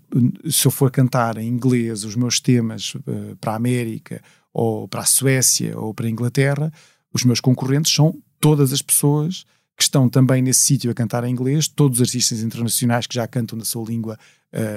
[0.49, 5.01] se eu for cantar em inglês os meus temas uh, para a América, ou para
[5.01, 6.71] a Suécia, ou para a Inglaterra,
[7.13, 9.45] os meus concorrentes são todas as pessoas
[9.77, 13.27] que estão também nesse sítio a cantar em inglês, todos os artistas internacionais que já
[13.27, 14.17] cantam na sua língua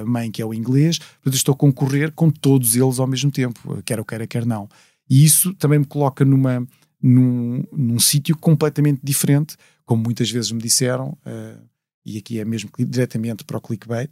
[0.06, 0.98] mãe, que é o inglês.
[0.98, 4.66] Portanto, estou a concorrer com todos eles ao mesmo tempo, quer eu queira, quer não.
[5.08, 6.66] E isso também me coloca numa
[7.02, 11.62] num, num sítio completamente diferente, como muitas vezes me disseram, uh,
[12.06, 14.10] e aqui é mesmo diretamente para o clickbait,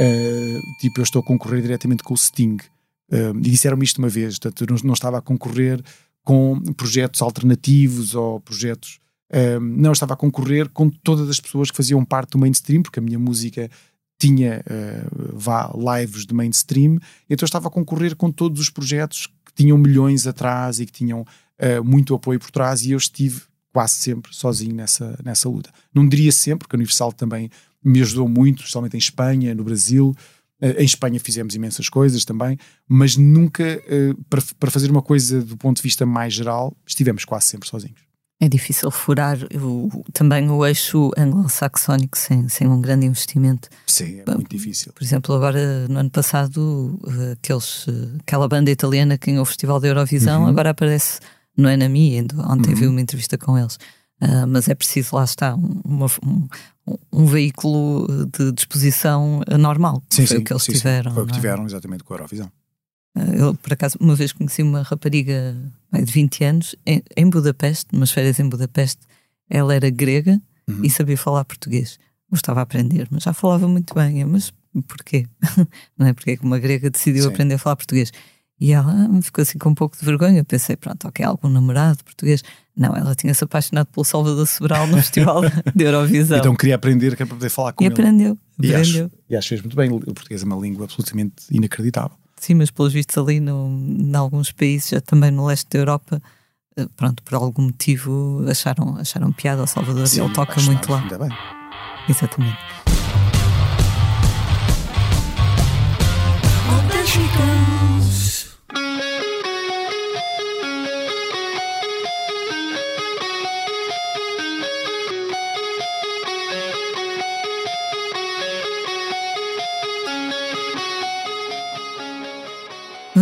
[0.00, 2.56] uh, tipo, eu estou a concorrer diretamente com o Sting.
[3.10, 5.80] Uh, e disseram-me isto uma vez, portanto, não, não, estava a concorrer
[6.24, 8.98] com projetos alternativos ou projetos.
[9.60, 12.98] não, eu estava a concorrer com todas as pessoas que faziam parte do mainstream, porque
[12.98, 13.70] a minha música
[14.22, 16.98] tinha uh, lives de mainstream,
[17.28, 20.92] então eu estava a concorrer com todos os projetos que tinham milhões atrás e que
[20.92, 23.42] tinham uh, muito apoio por trás e eu estive
[23.72, 25.70] quase sempre sozinho nessa, nessa luta.
[25.94, 27.50] Não diria sempre, porque a Universal também
[27.82, 30.14] me ajudou muito, especialmente em Espanha, no Brasil.
[30.60, 35.42] Uh, em Espanha fizemos imensas coisas também, mas nunca, uh, para, para fazer uma coisa
[35.42, 38.00] do ponto de vista mais geral, estivemos quase sempre sozinhos.
[38.40, 43.68] É difícil furar o, também o eixo anglo-saxónico sem, sem um grande investimento.
[43.86, 44.92] Sim, é muito difícil.
[44.92, 46.98] Por exemplo, agora no ano passado,
[47.32, 47.86] aqueles,
[48.18, 50.48] aquela banda italiana que ganhou o Festival da Eurovisão, uhum.
[50.48, 51.20] agora aparece
[51.56, 52.76] não é na minha, ontem uhum.
[52.76, 53.76] vi uma entrevista com eles.
[54.20, 56.48] Uh, mas é preciso, lá está, uma, um,
[57.12, 60.00] um, veículo de disposição normal.
[60.08, 61.10] Sim, foi sim, o que eles sim, tiveram.
[61.10, 61.34] Sim, foi o que é?
[61.34, 62.52] tiveram, exatamente, com a Eurovisão.
[63.16, 65.56] Uh, eu, por acaso, uma vez conheci uma rapariga
[65.92, 69.00] de 20 anos em, em Budapeste, umas férias em Budapeste.
[69.50, 70.84] Ela era grega uhum.
[70.84, 71.98] e sabia falar português.
[72.30, 74.24] Gostava de aprender, mas já falava muito bem.
[74.24, 74.52] Mas
[74.86, 75.26] porquê?
[75.98, 76.12] não é?
[76.12, 78.12] Porque é que uma grega decidiu aprender a falar português?
[78.62, 80.44] E ela ficou assim com um pouco de vergonha.
[80.44, 82.44] Pensei, pronto, ok, algum namorado português.
[82.76, 85.42] Não, ela tinha-se apaixonado pelo Salvador Sobral no Festival
[85.74, 86.38] de Eurovisão.
[86.38, 87.92] Então queria aprender que é para poder falar com e ele.
[87.92, 88.38] E aprendeu.
[88.60, 89.10] E acho, aprendeu.
[89.28, 89.90] e acho que fez muito bem.
[89.90, 92.16] O português é uma língua absolutamente inacreditável.
[92.36, 96.22] Sim, mas pelos vistos ali no, em alguns países, já também no leste da Europa,
[96.76, 101.00] eh, pronto, por algum motivo acharam, acharam piada ao Salvador e ele toca muito lá.
[101.00, 101.30] Ainda bem.
[102.08, 102.58] Exatamente.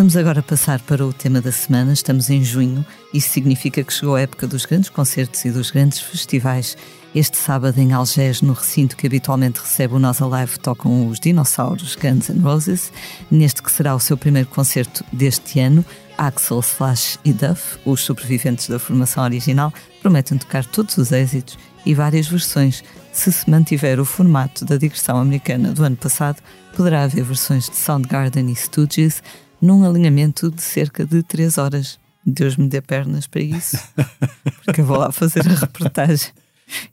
[0.01, 1.93] Vamos agora passar para o tema da semana.
[1.93, 2.83] Estamos em junho.
[3.13, 6.75] Isso significa que chegou a época dos grandes concertos e dos grandes festivais.
[7.15, 11.97] Este sábado em Algés, no recinto que habitualmente recebe o Nós Alive, tocam os dinossauros
[11.97, 12.91] Guns N' Roses.
[13.31, 15.85] Neste que será o seu primeiro concerto deste ano,
[16.17, 19.71] Axel, Slash e Duff, os sobreviventes da formação original,
[20.01, 22.83] prometem tocar todos os êxitos e várias versões.
[23.13, 26.41] Se se mantiver o formato da digressão americana do ano passado,
[26.75, 29.23] poderá haver versões de Soundgarden e Stooges
[29.61, 31.99] num alinhamento de cerca de 3 horas.
[32.25, 33.79] Deus me dê pernas para isso,
[34.65, 36.31] porque eu vou lá fazer a reportagem.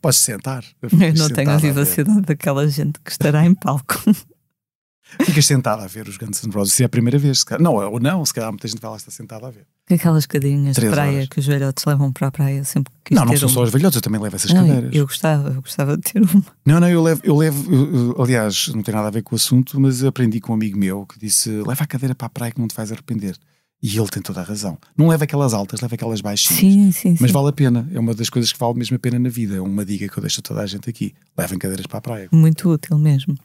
[0.00, 0.64] Podes sentar.
[0.82, 3.94] Eu não tenho sentada a vivacidade daquela gente que estará em palco.
[5.24, 6.74] Ficas sentada a ver os Guns N' Roses.
[6.74, 7.62] Se é a primeira vez, se calhar.
[7.62, 9.66] Não, ou não, se calhar muita gente vai lá estar sentada a ver.
[9.90, 11.28] Aquelas cadeirinhas de praia horas.
[11.28, 13.96] que os velhotes levam para a praia sempre que não, não são só os velhotes,
[13.96, 14.94] eu também levo essas Não, cadeiras.
[14.94, 16.44] eu gostava, eu gostava de ter uma.
[16.66, 19.34] Não, não, eu levo, eu levo eu- eu- aliás, não tem nada a ver com
[19.34, 22.30] o assunto, mas aprendi com um amigo meu que disse: leva a cadeira para a
[22.30, 23.34] praia que não te vais arrepender.
[23.80, 24.76] E ele tem toda a razão.
[24.96, 26.58] Não leva aquelas altas, leva aquelas baixinhas.
[26.58, 27.18] Sim, sim, sim.
[27.20, 29.54] Mas vale a pena, é uma das coisas que vale mesmo a pena na vida.
[29.54, 32.00] É uma dica que eu deixo a toda a gente aqui: levem cadeiras para a
[32.00, 32.28] praia.
[32.32, 33.36] Muito útil mesmo.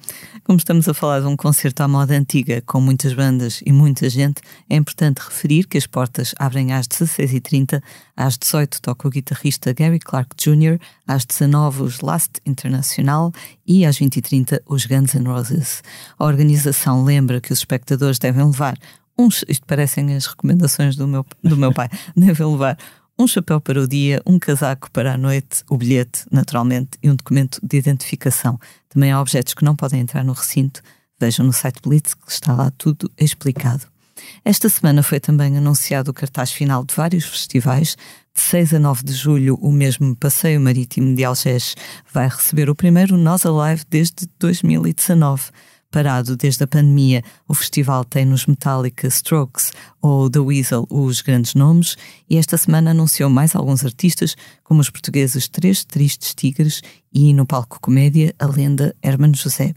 [0.44, 4.10] Como estamos a falar de um concerto à moda antiga, com muitas bandas e muita
[4.10, 7.80] gente, é importante referir que as portas abrem às 16h30,
[8.18, 13.32] às 18 toca o guitarrista Gary Clark Jr., às 19 os Last International
[13.68, 15.84] e às 20h30 os Guns N' Roses.
[16.18, 18.78] A organização lembra que os espectadores devem levar
[19.18, 22.78] uns, isto parecem as recomendações do meu, do meu pai, devem levar
[23.18, 27.16] um chapéu para o dia, um casaco para a noite, o bilhete, naturalmente, e um
[27.16, 28.60] documento de identificação.
[28.90, 30.82] Também há objetos que não podem entrar no recinto.
[31.20, 33.86] Vejam no site Blitz que está lá tudo explicado.
[34.44, 37.96] Esta semana foi também anunciado o cartaz final de vários festivais.
[38.34, 41.76] De 6 a 9 de julho, o mesmo Passeio Marítimo de Algés
[42.12, 45.52] vai receber o primeiro Nós Alive desde 2019
[45.94, 49.72] parado desde a pandemia, o festival tem nos Metallica, Strokes
[50.02, 51.96] ou The Weasel os grandes nomes
[52.28, 56.82] e esta semana anunciou mais alguns artistas, como os portugueses Três Tristes Tigres
[57.14, 59.76] e no palco comédia a lenda Hermano José.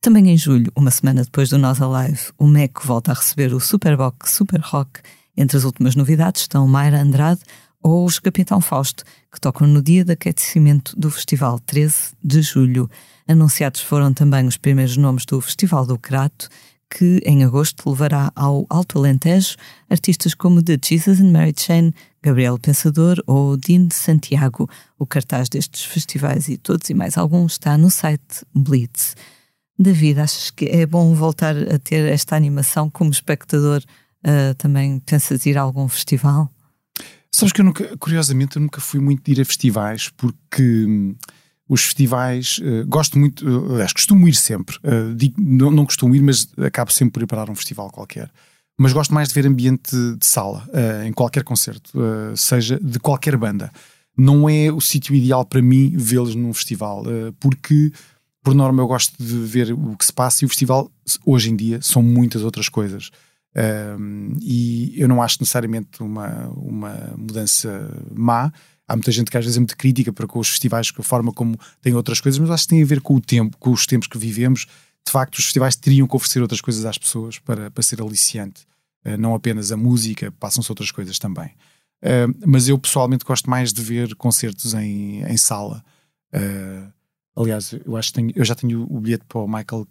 [0.00, 3.58] Também em julho, uma semana depois do Nós Alive, o MEC volta a receber o
[3.58, 5.00] Superbox Super Rock.
[5.36, 7.40] Entre as últimas novidades estão Mayra Andrade
[7.82, 12.90] ou os Capitão Fausto, que tocam no dia de aquecimento do festival 13 de julho.
[13.26, 16.48] Anunciados foram também os primeiros nomes do Festival do Crato,
[16.90, 19.56] que em agosto levará ao Alto Alentejo
[19.90, 24.68] artistas como The Jesus and Mary Chain, Gabriel Pensador ou Dean Santiago.
[24.98, 29.14] O cartaz destes festivais e todos e mais alguns está no site Blitz.
[29.78, 33.82] David, achas que é bom voltar a ter esta animação como espectador?
[34.26, 36.50] Uh, também pensas ir a algum festival?
[37.34, 41.14] Sabes que eu nunca, curiosamente, eu nunca fui muito de ir a festivais porque hum,
[41.68, 44.76] os festivais, uh, gosto muito, uh, aliás, costumo ir sempre.
[44.78, 48.30] Uh, digo, não, não costumo ir, mas acabo sempre por ir um festival qualquer.
[48.78, 51.92] Mas gosto mais de ver ambiente de sala, uh, em qualquer concerto,
[52.36, 53.70] seja de qualquer banda.
[54.16, 57.04] Não é o sítio ideal para mim vê-los num festival,
[57.38, 57.92] porque,
[58.42, 60.90] por norma, eu gosto de ver o que se passa e o festival,
[61.24, 63.10] hoje em dia, são muitas outras coisas.
[64.40, 68.52] E eu não acho necessariamente uma, uma mudança má.
[68.86, 71.04] Há muita gente que às vezes é muito crítica para com os festivais, com a
[71.04, 73.70] forma como têm outras coisas, mas acho que tem a ver com o tempo, com
[73.70, 74.66] os tempos que vivemos.
[75.06, 78.66] De facto, os festivais teriam que oferecer outras coisas às pessoas para, para ser aliciante.
[79.04, 81.48] Uh, não apenas a música, passam-se outras coisas também.
[82.02, 85.84] Uh, mas eu pessoalmente gosto mais de ver concertos em, em sala.
[86.32, 86.92] Uh,
[87.36, 89.86] aliás, eu acho que tenho, eu já tenho o bilhete para o Michael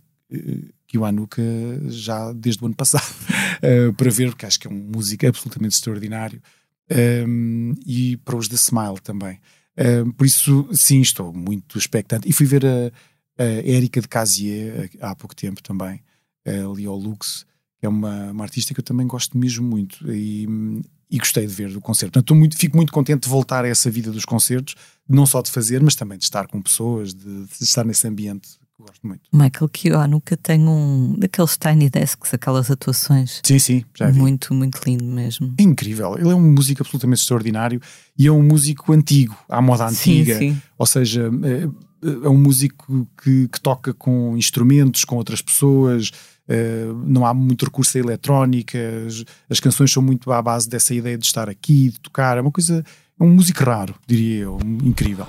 [0.87, 1.41] Kiwanuka
[1.87, 5.75] já desde o ano passado uh, para ver, porque acho que é um músico absolutamente
[5.75, 6.41] extraordinário
[7.27, 9.39] um, e para os da Smile também.
[9.77, 12.27] Um, por isso, sim, estou muito expectante.
[12.27, 12.91] E fui ver a,
[13.37, 16.01] a Érica de Casier há pouco tempo também,
[16.45, 17.45] ali ao Lux,
[17.77, 20.47] que é uma, uma artista que eu também gosto mesmo muito e,
[21.11, 22.13] e gostei de ver do concerto.
[22.13, 24.75] Portanto, muito, fico muito contente de voltar a essa vida dos concertos,
[25.07, 28.57] não só de fazer, mas também de estar com pessoas, de, de estar nesse ambiente
[28.83, 29.21] gosto muito.
[29.33, 33.41] Michael Kiwanuka tem um daqueles tiny desks, aquelas atuações.
[33.43, 34.19] Sim, sim, já vi.
[34.19, 35.53] Muito, muito lindo mesmo.
[35.57, 36.15] É incrível.
[36.17, 37.81] Ele é um músico absolutamente extraordinário
[38.17, 40.37] e é um músico antigo, à moda antiga.
[40.37, 40.61] Sim, sim.
[40.77, 41.63] Ou seja, é,
[42.25, 46.11] é um músico que, que, toca com instrumentos, com outras pessoas.
[46.47, 48.77] É, não há muito recurso a eletrónica.
[49.07, 52.37] As, as, canções são muito à base dessa ideia de estar aqui, de tocar.
[52.37, 52.83] É uma coisa.
[53.19, 54.59] É um músico raro, diria eu.
[54.83, 55.25] Incrível.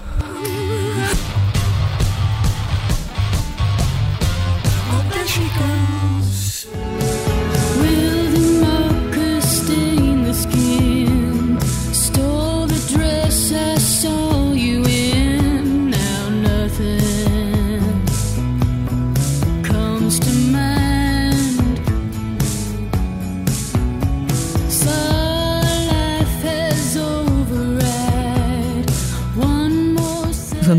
[5.39, 5.67] she.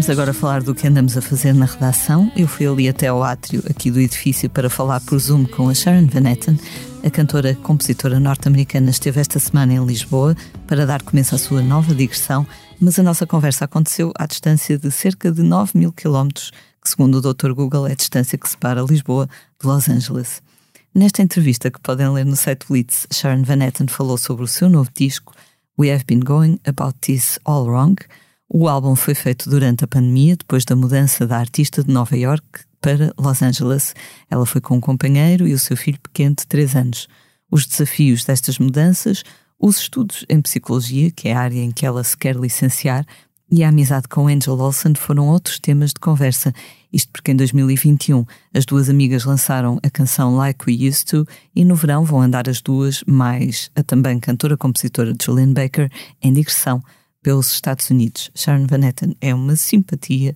[0.09, 2.31] Vamos agora falar do que andamos a fazer na redação.
[2.35, 5.73] Eu fui ali até ao átrio aqui do edifício para falar por Zoom com a
[5.75, 6.57] Sharon Van Etten.
[7.05, 10.35] A cantora compositora norte-americana esteve esta semana em Lisboa
[10.65, 12.43] para dar começo à sua nova digressão,
[12.81, 16.51] mas a nossa conversa aconteceu à distância de cerca de 9 mil quilómetros,
[16.81, 17.51] que segundo o Dr.
[17.51, 19.29] Google é a distância que separa Lisboa
[19.61, 20.41] de Los Angeles.
[20.91, 24.71] Nesta entrevista que podem ler no site Blitz, Sharon Van Etten falou sobre o seu
[24.71, 25.35] novo disco
[25.77, 27.95] We Have Been Going About This All Wrong,
[28.51, 32.43] o álbum foi feito durante a pandemia, depois da mudança da artista de Nova York
[32.81, 33.93] para Los Angeles.
[34.27, 37.07] Ela foi com um companheiro e o seu filho pequeno de 3 anos.
[37.51, 39.23] Os desafios destas mudanças,
[39.59, 43.05] os estudos em psicologia, que é a área em que ela se quer licenciar,
[43.51, 46.53] e a amizade com Angel Olsen foram outros temas de conversa.
[46.91, 51.25] Isto porque em 2021 as duas amigas lançaram a canção Like We Used To
[51.55, 55.89] e no verão vão andar as duas, mais a também cantora-compositora Julian Baker,
[56.21, 56.83] em digressão
[57.21, 58.31] pelos Estados Unidos.
[58.35, 60.35] Sharon Van Etten é uma simpatia,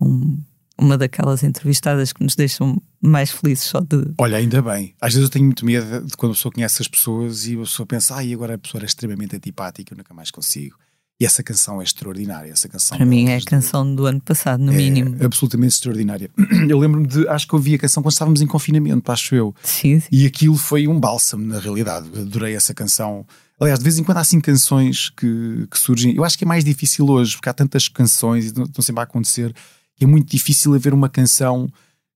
[0.00, 0.38] um,
[0.78, 4.12] uma daquelas entrevistadas que nos deixam mais felizes só de.
[4.18, 4.94] Olha, ainda bem.
[5.00, 7.58] Às vezes eu tenho muito medo de quando a pessoa conhece as pessoas e a
[7.58, 10.76] pessoa pensa, ai, agora a pessoa é extremamente antipática, eu nunca mais consigo.
[11.20, 12.50] E essa canção é extraordinária.
[12.50, 15.16] Essa canção Para mim é a canção do ano passado, no é mínimo.
[15.24, 16.28] Absolutamente extraordinária.
[16.68, 19.54] Eu lembro-me de, acho que ouvi a canção quando estávamos em confinamento, acho eu.
[19.62, 20.08] Sim, sim.
[20.10, 22.08] E aquilo foi um bálsamo, na realidade.
[22.18, 23.24] Adorei essa canção.
[23.60, 26.14] Aliás, de vez em quando há assim canções que, que surgem.
[26.14, 29.04] Eu acho que é mais difícil hoje, porque há tantas canções e estão sempre a
[29.04, 29.54] acontecer,
[29.96, 31.68] que é muito difícil haver uma canção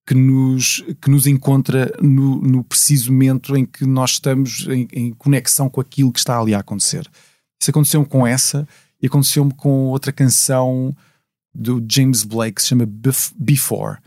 [0.07, 5.13] que nos, que nos encontra no, no preciso momento em que nós estamos em, em,
[5.13, 7.07] conexão com aquilo que está ali a acontecer.
[7.61, 8.67] Isso aconteceu com essa
[9.03, 10.97] e aconteceu-me com outra canção
[11.55, 12.89] do James Blake que se chama
[13.39, 13.99] Before.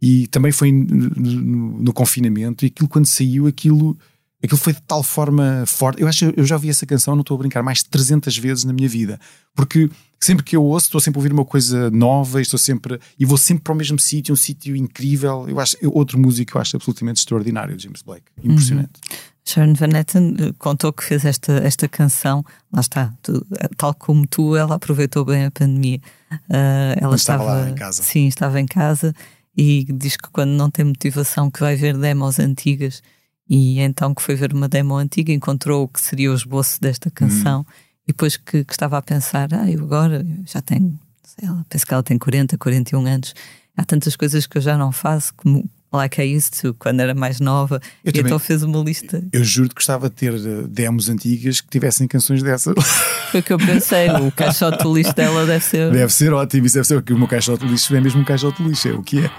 [0.00, 3.98] E também foi no, no, no confinamento, e aquilo quando saiu, aquilo
[4.46, 6.00] Aquilo foi de tal forma forte.
[6.00, 8.64] Eu acho eu já ouvi essa canção, não estou a brincar, mais de 300 vezes
[8.64, 9.18] na minha vida.
[9.54, 9.90] Porque
[10.20, 13.36] sempre que eu ouço, estou sempre a ouvir uma coisa nova, estou sempre e vou
[13.36, 15.48] sempre para o mesmo sítio, um sítio incrível.
[15.48, 18.24] Eu acho eu, outro músico que eu acho absolutamente extraordinário, James Blake.
[18.42, 19.00] Impressionante.
[19.10, 19.16] Uhum.
[19.44, 23.94] Sharon Van Etten eh, contou que fez esta, esta canção, lá está, tu, eh, tal
[23.94, 26.00] como tu, ela aproveitou bem a pandemia.
[26.32, 28.02] Uh, ela estava, estava lá em casa.
[28.02, 29.14] Sim, estava em casa
[29.56, 33.02] e diz que quando não tem motivação que vai ver demos antigas
[33.48, 37.10] e então que foi ver uma demo antiga, encontrou o que seria o esboço desta
[37.10, 37.66] canção, uhum.
[38.04, 41.86] e depois que, que, estava a pensar, ah, eu agora já tenho, sei lá, penso
[41.86, 43.34] que ela tem 40, 41 anos,
[43.76, 47.14] há tantas coisas que eu já não faço, como Like I Used To, quando era
[47.14, 49.22] mais nova, eu e também, então fez uma lista.
[49.32, 52.74] Eu juro que gostava de ter eh, demos antigas que tivessem canções dessas.
[53.30, 55.90] Foi o que eu pensei, o caixote de lixo dela deve ser.
[55.92, 58.24] Deve ser ótimo, isso deve ser, porque o meu caixote de lixo é mesmo um
[58.24, 59.30] caixote de lixo, é o que é.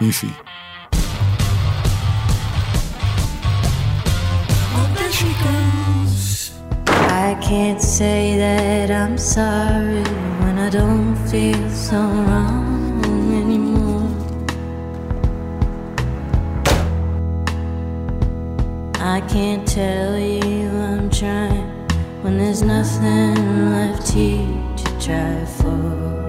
[0.00, 0.32] Enfim.
[7.48, 10.02] Can't say that I'm sorry
[10.42, 14.10] when I don't feel so wrong anymore.
[18.98, 21.70] I can't tell you I'm trying
[22.22, 26.25] when there's nothing left here to try for.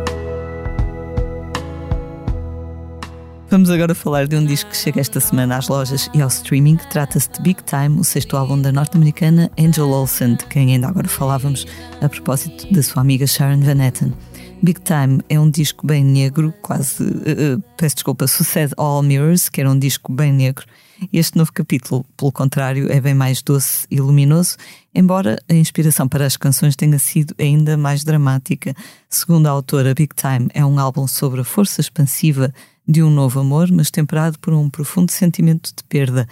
[3.49, 6.75] Vamos agora falar de um disco que chega esta semana às lojas e ao streaming.
[6.89, 11.07] Trata-se de Big Time, o sexto álbum da norte-americana Angel Olsen, de quem ainda agora
[11.07, 11.65] falávamos
[12.01, 14.13] a propósito da sua amiga Sharon Van Etten.
[14.61, 19.47] Big Time é um disco bem negro, quase, uh, uh, peço desculpa, sucede All Mirrors,
[19.47, 20.65] que era um disco bem negro.
[21.13, 24.57] Este novo capítulo, pelo contrário, é bem mais doce e luminoso,
[24.93, 28.73] embora a inspiração para as canções tenha sido ainda mais dramática.
[29.09, 32.53] Segundo a autora, Big Time é um álbum sobre a força expansiva
[32.87, 36.27] de um novo amor, mas temperado por um profundo sentimento de perda.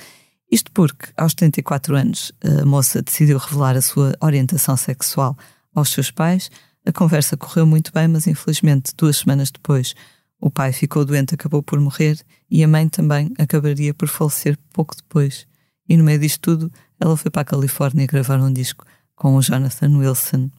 [0.50, 5.38] Isto porque, aos 34 anos, a moça decidiu revelar a sua orientação sexual
[5.74, 6.50] aos seus pais.
[6.86, 9.96] A conversa correu muito bem, mas infelizmente, duas semanas depois,
[10.40, 14.96] O pai ficou doente, acabou por morrer e a mãe também acabaria por falecer pouco
[14.96, 15.48] depois.
[15.88, 18.86] E no meio disto tudo, ela foi para a Califórnia gravar um disco
[19.16, 20.50] com o Jonathan Wilson,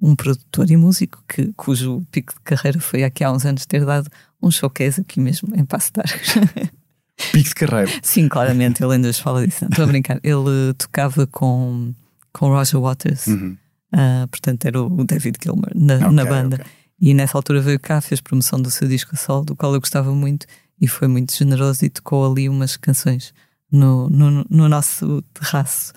[0.00, 3.84] um produtor e músico que, cujo pico de carreira foi aqui há uns anos ter
[3.84, 4.08] dado
[4.42, 6.34] um showcase aqui mesmo em Passo de Arcos.
[7.32, 7.90] Pico de carreira.
[8.02, 9.64] Sim, claramente, ele ainda nos fala disso.
[9.66, 10.18] Estou a brincar.
[10.22, 11.94] Ele tocava com,
[12.32, 13.56] com Roger Waters, Uhum.
[13.92, 16.56] ah, portanto era o David Gilmour na, Ok, na banda.
[16.56, 16.66] ok.
[17.00, 19.80] E nessa altura veio cá, fez promoção do seu disco a solo, do qual eu
[19.80, 20.46] gostava muito
[20.80, 23.34] e foi muito generoso e tocou ali umas canções
[23.70, 25.92] no, no, no nosso terraço.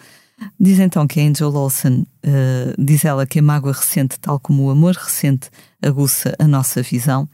[0.60, 4.64] Diz então que a Angel Olsen ah, diz ela que a mágoa recente, tal como
[4.64, 5.50] o amor recente,
[5.82, 7.28] aguça a nossa visão.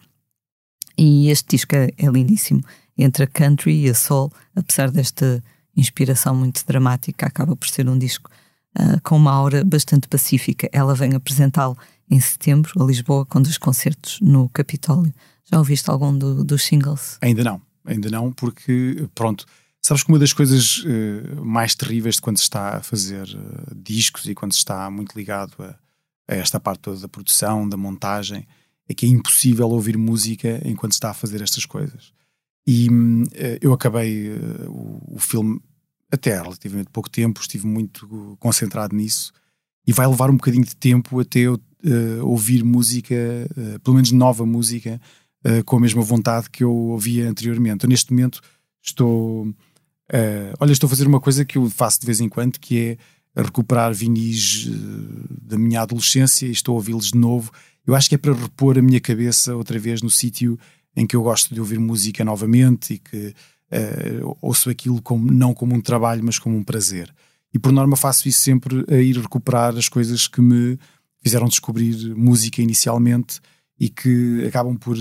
[0.97, 2.61] E este disco é, é lindíssimo.
[2.97, 5.43] Entre a country e a soul, apesar desta
[5.75, 8.29] inspiração muito dramática, acaba por ser um disco
[8.75, 10.69] ah, com uma aura bastante pacífica.
[10.71, 11.77] Ela vem apresentá-lo
[12.09, 15.13] em setembro, a Lisboa, com dois concertos no Capitólio.
[15.49, 17.17] Já ouviste algum do- dos singles?
[17.21, 19.45] Ainda não, ainda não, porque, pronto,
[19.81, 23.73] sabes que uma das coisas eh, mais terríveis de quando se está a fazer eh,
[23.75, 25.75] discos e quando se está muito ligado a,
[26.27, 28.45] a esta parte toda da produção, da montagem,
[28.87, 32.13] é que é impossível ouvir música enquanto está a fazer estas coisas.
[32.67, 32.87] E
[33.33, 35.59] eh, eu acabei eh, o, o filme
[36.11, 39.31] até relativamente pouco tempo, estive muito concentrado nisso
[39.87, 44.11] e vai levar um bocadinho de tempo até eu eh, ouvir música, eh, pelo menos
[44.11, 45.01] nova música,
[45.43, 47.85] eh, com a mesma vontade que eu ouvia anteriormente.
[47.85, 48.39] Eu, neste momento
[48.83, 49.47] estou.
[50.59, 52.97] olha, estou a fazer uma coisa que eu faço de vez em quando, que
[53.35, 54.67] é recuperar vinis
[55.41, 57.51] da minha adolescência e estou a ouvi-los de novo.
[57.85, 60.59] Eu acho que é para repor a minha cabeça outra vez no sítio
[60.95, 63.33] em que eu gosto de ouvir música novamente e que
[63.71, 67.13] eh, ouço aquilo como, não como um trabalho, mas como um prazer.
[67.53, 70.77] E por norma faço isso sempre a ir recuperar as coisas que me
[71.21, 73.39] fizeram descobrir música inicialmente
[73.79, 74.97] e que acabam por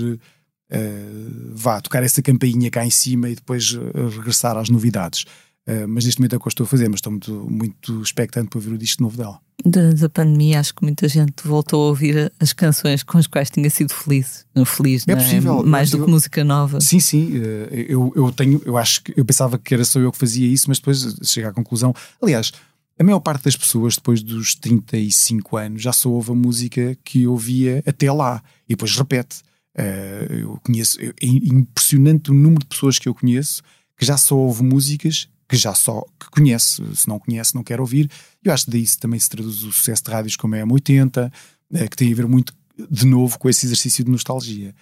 [0.69, 5.25] eh, vá tocar essa campainha cá em cima e depois eh, regressar às novidades.
[5.71, 8.01] Eh, mas neste momento é o que eu estou a fazer, mas estou muito, muito
[8.01, 9.39] expectante para ouvir o disco novo dela.
[9.63, 13.49] Durante a pandemia, acho que muita gente voltou a ouvir as canções com as quais
[13.49, 14.45] tinha sido feliz.
[14.65, 16.81] Feliz, É não possível, Mais é do que música nova.
[16.81, 20.11] Sim, sim, eh, eu, eu tenho, eu acho que eu pensava que era só eu
[20.11, 21.93] que fazia isso, mas depois chego à conclusão.
[22.21, 22.51] Aliás,
[22.99, 27.25] a maior parte das pessoas, depois dos 35 anos, já só ouve a música que
[27.25, 29.37] ouvia até lá e depois repete.
[29.77, 33.61] Eh, eu conheço, é impressionante o número de pessoas que eu conheço
[33.97, 37.81] que já só ouve músicas que já só que conhece, se não conhece, não quer
[37.81, 38.09] ouvir.
[38.41, 41.29] Eu acho que daí também se traduz o sucesso de rádios como é a M80,
[41.73, 42.53] eh, que tem a ver muito
[42.89, 44.73] de novo com esse exercício de nostalgia.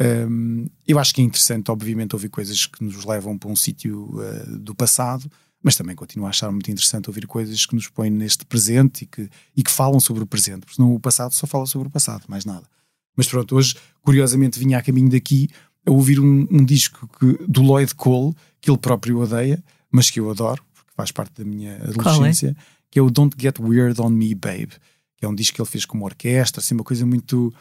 [0.00, 4.18] Um, eu acho que é interessante, obviamente, ouvir coisas que nos levam para um sítio
[4.18, 5.30] uh, do passado,
[5.62, 9.06] mas também continuo a achar muito interessante ouvir coisas que nos põem neste presente e
[9.06, 11.90] que, e que falam sobre o presente, porque senão o passado só fala sobre o
[11.90, 12.66] passado, mais nada.
[13.14, 15.50] Mas pronto, hoje, curiosamente, vinha a caminho daqui
[15.86, 19.62] a ouvir um, um disco que, do Lloyd Cole, que ele próprio odeia,
[19.94, 22.56] mas que eu adoro, porque faz parte da minha adolescência,
[22.90, 24.72] que é o Don't Get Weird on Me, Babe,
[25.16, 27.54] que é um disco que ele fez com uma orquestra, assim, uma coisa muito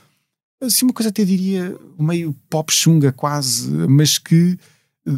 [0.60, 4.58] assim uma coisa até diria meio pop chunga quase, mas que
[5.06, 5.12] eh,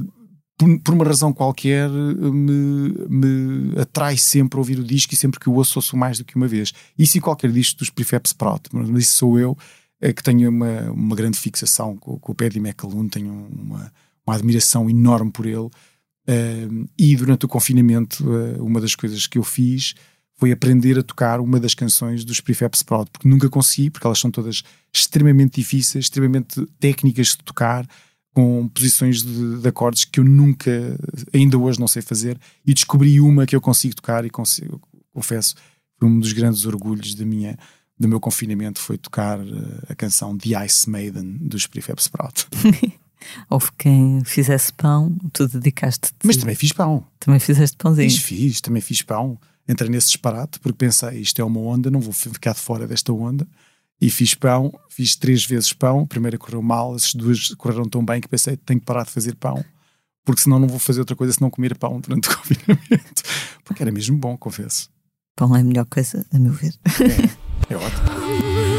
[0.57, 5.49] por, uma razão qualquer me, me atrai sempre a ouvir o disco e sempre que
[5.49, 6.74] o ouço ouço mais do que uma vez.
[6.97, 9.57] Isso e qualquer disco dos Prefab Sprout, mas isso sou eu
[10.01, 13.93] é que tenho uma, uma grande fixação com, com o Paddy McAloon, tenho uma,
[14.28, 15.70] uma admiração enorme por ele
[16.28, 16.67] eh,
[16.97, 19.93] e durante o confinamento eh, uma das coisas que eu fiz
[20.38, 24.19] foi aprender a tocar uma das canções dos Prefab Sprout, porque nunca consegui, porque elas
[24.19, 24.63] são todas
[24.93, 27.88] extremamente difíceis, extremamente técnicas de tocar,
[28.34, 30.71] com posições de, de acordes que eu nunca,
[31.34, 34.82] ainda hoje não sei fazer, e descobri uma que eu consigo tocar e consigo,
[35.13, 35.55] confesso,
[35.97, 37.57] foi um dos grandes orgulhos da minha,
[37.97, 42.45] do meu confinamento, foi tocar eh, a canção The Ice Maiden dos Prefab Sprout.
[43.49, 47.05] Houve quem fizesse pão, tu dedicaste Mas também fiz pão.
[47.20, 48.09] também fizeste pãozinho.
[48.09, 49.38] Fiz, fiz, também fiz pão.
[49.68, 53.12] Entrei nesse disparate porque pensei, isto é uma onda, não vou ficar de fora desta
[53.12, 53.47] onda.
[54.00, 56.01] E fiz pão, fiz três vezes pão.
[56.01, 59.12] A primeira correu mal, as duas correram tão bem que pensei, tenho que parar de
[59.12, 59.63] fazer pão,
[60.24, 63.24] porque senão não vou fazer outra coisa senão comer pão durante o confinamento.
[63.63, 64.89] Porque era mesmo bom, confesso.
[65.36, 66.74] Pão é a melhor coisa, a meu ver.
[67.70, 68.66] É ótimo.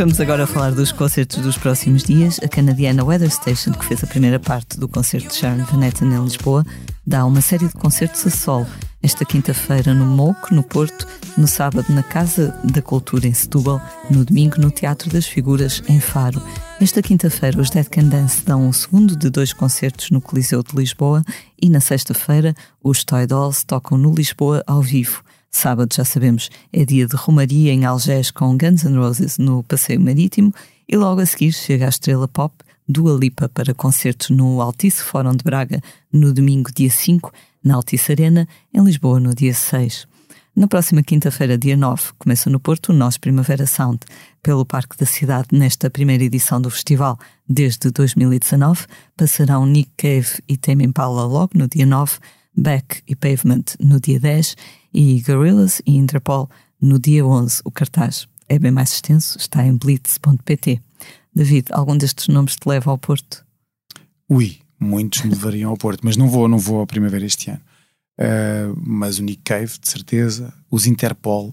[0.00, 2.40] Vamos agora falar dos concertos dos próximos dias.
[2.42, 6.14] A canadiana Weather Station, que fez a primeira parte do concerto de Sharon Van Etten
[6.14, 6.64] em Lisboa,
[7.06, 8.66] dá uma série de concertos a solo.
[9.02, 11.06] Esta quinta-feira no MOC, no Porto,
[11.36, 15.98] no sábado na Casa da Cultura em Setúbal, no domingo no Teatro das Figuras em
[16.00, 16.42] Faro.
[16.80, 20.76] Esta quinta-feira os Dead Can Dance dão o segundo de dois concertos no Coliseu de
[20.76, 21.24] Lisboa
[21.60, 25.22] e na sexta-feira os Toy Dolls tocam no Lisboa ao vivo.
[25.50, 30.00] Sábado, já sabemos, é dia de Romaria em Algés com Guns N' Roses no Passeio
[30.00, 30.54] Marítimo
[30.86, 32.54] e logo a seguir chega a estrela pop
[32.88, 35.80] Dua Lipa para concertos no Altice Fórum de Braga
[36.12, 37.32] no domingo, dia 5,
[37.62, 40.06] na Altice Arena, em Lisboa, no dia 6.
[40.54, 44.00] Na próxima quinta-feira, dia 9, começa no Porto o nosso Primavera Sound,
[44.42, 47.18] pelo Parque da Cidade, nesta primeira edição do festival.
[47.48, 52.18] Desde 2019, passarão Nick Cave e Tame Impala logo no dia 9,
[52.56, 54.56] Beck e Pavement no dia 10
[54.92, 56.50] e Gorillaz e Interpol
[56.80, 57.62] no dia 11.
[57.64, 60.82] O cartaz é bem mais extenso, está em blitz.pt.
[61.34, 63.46] David, algum destes nomes te leva ao Porto?
[64.28, 67.60] Ui, muitos me levariam ao Porto, mas não vou, não vou ao Primavera este ano.
[68.18, 71.52] Uh, mas o Nick Cave, de certeza, os Interpol.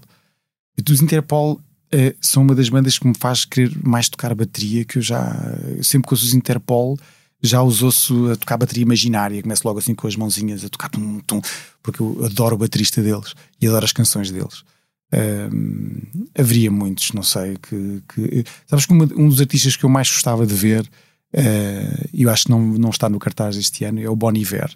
[0.90, 4.98] Os Interpol uh, são uma das bandas que me faz querer mais tocar bateria, que
[4.98, 5.34] eu já,
[5.76, 6.98] eu sempre que ouço os Interpol,
[7.42, 10.88] já os ouço a tocar bateria imaginária, começo logo assim com as mãozinhas a tocar
[10.88, 11.40] tum, tum,
[11.82, 14.64] porque eu adoro o baterista deles e adoro as canções deles.
[15.10, 16.02] Um,
[16.38, 20.08] haveria muitos, não sei, que, que sabes que uma, um dos artistas que eu mais
[20.10, 20.88] gostava de ver,
[21.34, 24.70] uh, eu acho que não, não está no cartaz este ano, é o Bon Iver.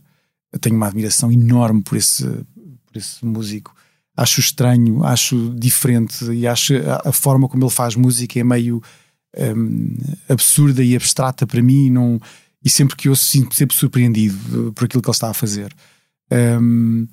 [0.53, 3.75] Eu tenho uma admiração enorme por esse, por esse músico.
[4.17, 8.83] Acho estranho, acho diferente e acho a, a forma como ele faz música é meio
[9.39, 9.97] um,
[10.29, 11.91] absurda e abstrata para mim.
[11.91, 12.21] Não,
[12.65, 15.75] e sempre que eu sinto sempre surpreendido por aquilo que ele está a fazer.
[16.31, 17.07] Um,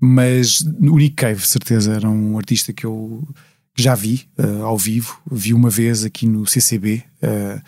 [0.00, 3.26] mas o Nick Cave, certeza, era um artista que eu
[3.74, 7.62] já vi uh, ao vivo, vi uma vez aqui no CCB, uh,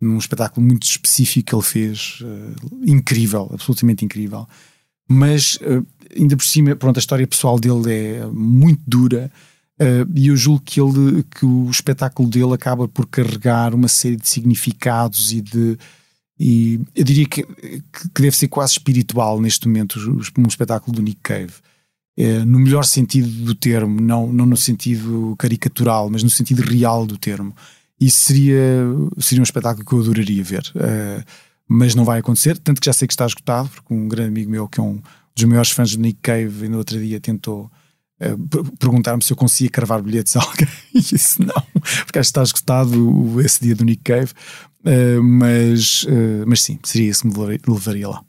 [0.00, 4.46] num espetáculo muito específico que ele fez, uh, incrível, absolutamente incrível.
[5.08, 5.58] Mas
[6.16, 9.30] ainda por cima, pronto, a história pessoal dele é muito dura.
[10.14, 14.28] e eu julgo que, ele, que o espetáculo dele acaba por carregar uma série de
[14.28, 15.76] significados e de,
[16.42, 20.00] e eu diria que, que deve ser quase espiritual neste momento
[20.38, 21.52] um espetáculo do Nick Cave.
[22.16, 27.04] É, no melhor sentido do termo, não, não no sentido caricatural, mas no sentido real
[27.04, 27.54] do termo.
[28.00, 28.56] Isso seria,
[29.18, 30.72] seria um espetáculo que eu adoraria ver.
[30.74, 31.22] Uh,
[31.68, 34.50] mas não vai acontecer, tanto que já sei que está esgotado, porque um grande amigo
[34.50, 35.00] meu, que é um
[35.36, 37.70] dos maiores fãs do Nick Cave, no outro dia tentou
[38.20, 40.68] uh, perguntar-me se eu conseguia cravar bilhetes a alguém.
[40.92, 41.62] E disse não,
[42.04, 44.32] porque acho que está esgotado esse dia do Nick Cave.
[44.80, 46.06] Uh, mas,
[46.46, 48.24] mas sim, seria isso que me levaria lá.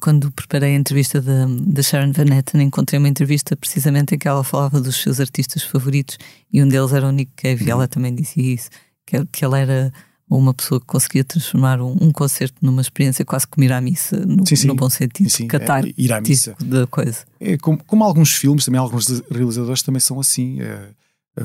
[0.00, 4.26] Quando preparei a entrevista da, da Sharon Van Etten, encontrei uma entrevista precisamente em que
[4.26, 6.16] ela falava dos seus artistas favoritos
[6.52, 8.70] e um deles era o Nick Cave, e ela também dizia isso,
[9.06, 9.92] que, que ele era
[10.36, 14.24] uma pessoa que conseguia transformar um, um concerto numa experiência quase como ir à missa,
[14.24, 14.66] no, sim, sim.
[14.66, 16.56] no bom sentido, sim, catar é, ir à missa.
[16.60, 17.24] da coisa.
[17.38, 20.60] É, como, como, alguns filmes, também alguns realizadores também são assim.
[20.60, 20.90] É,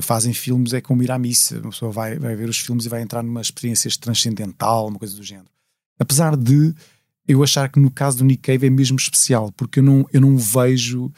[0.01, 1.59] fazem filmes é como ir à missa.
[1.59, 5.15] Uma pessoa vai, vai ver os filmes e vai entrar numa experiência transcendental, uma coisa
[5.15, 5.49] do género.
[5.99, 6.73] Apesar de
[7.28, 10.22] eu achar que no caso do Nick Cave é mesmo especial, porque eu não, eu
[10.22, 11.12] não vejo.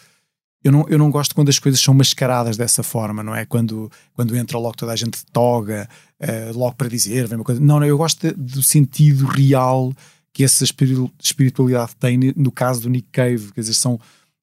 [0.61, 3.45] Eu não, eu não gosto quando as coisas são mascaradas dessa forma, não é?
[3.45, 5.87] Quando, quando entra logo toda a gente de toga,
[6.19, 7.61] uh, logo para dizer, vem uma coisa.
[7.61, 9.93] Não, não, eu gosto de, do sentido real
[10.33, 13.53] que essa espiritualidade tem no caso do Nick Cave.
[13.53, 13.97] Quer dizer, são,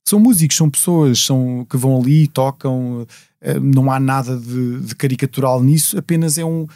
[0.09, 4.94] são músicos, são pessoas são, que vão ali, tocam, uh, não há nada de, de
[4.94, 6.66] caricatural nisso, apenas é um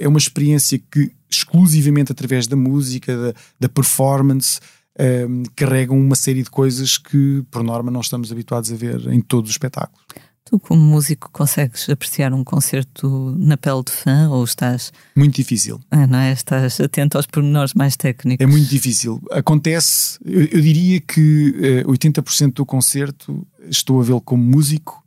[0.00, 4.60] é uma experiência que exclusivamente através da música, da, da performance,
[4.98, 9.06] um, ehm, carregam uma série de coisas que, por norma, não estamos habituados a ver
[9.08, 10.04] em todos os espetáculos.
[10.48, 14.92] Tu, como músico, consegues apreciar um concerto na pele de fã ou estás.
[15.16, 15.80] Muito difícil.
[15.90, 16.30] Ah, não é?
[16.32, 18.44] Estás atento aos pormenores mais técnicos.
[18.44, 19.20] É muito difícil.
[19.32, 25.02] Acontece, eu, eu diria que uh, eh, 80% do concerto estou a vê-lo como músico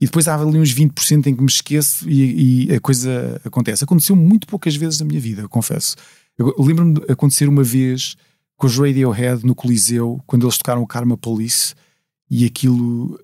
[0.00, 3.84] e depois há ali uns 20% em que me esqueço e, e, a coisa acontece.
[3.84, 5.94] Aconteceu muito poucas vezes na minha vida, confesso.
[6.58, 8.16] Lembro-me de acontecer uma vez
[8.56, 11.74] com os Radiohead no Coliseu, quando eles tocaram o Karma Police,
[12.30, 13.18] e aquilo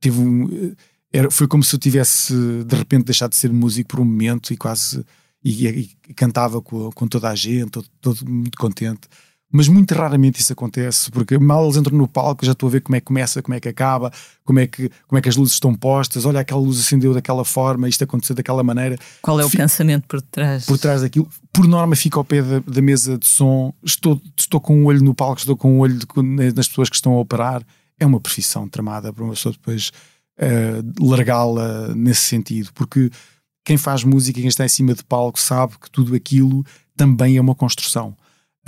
[0.00, 0.74] teve um.
[1.12, 2.34] Era, foi como se eu tivesse
[2.64, 5.04] de repente deixado de ser músico por um momento e quase.
[5.44, 9.08] E, e, e cantava com, com, toda a gente, todo, todo muito contente
[9.52, 12.80] mas muito raramente isso acontece, porque mal eles entram no palco, já estou a ver
[12.80, 14.10] como é que começa, como é que acaba,
[14.44, 17.44] como é que, como é que as luzes estão postas, olha, aquela luz acendeu daquela
[17.44, 18.96] forma, isto aconteceu daquela maneira.
[19.20, 20.64] Qual é o Fico, pensamento por trás?
[20.64, 21.28] Por trás daquilo.
[21.52, 25.04] Por norma, fico ao pé da, da, mesa de som, estou, estou com um olho
[25.04, 26.06] no palco, estou com um olho de,
[26.54, 27.62] nas pessoas que estão a operar.
[28.00, 29.92] É uma profissão tramada para uma pessoa depois
[30.38, 33.10] uh, largá-la nesse sentido, porque
[33.64, 36.64] quem faz música, quem está em cima de palco, sabe que tudo aquilo
[36.96, 38.16] também é uma construção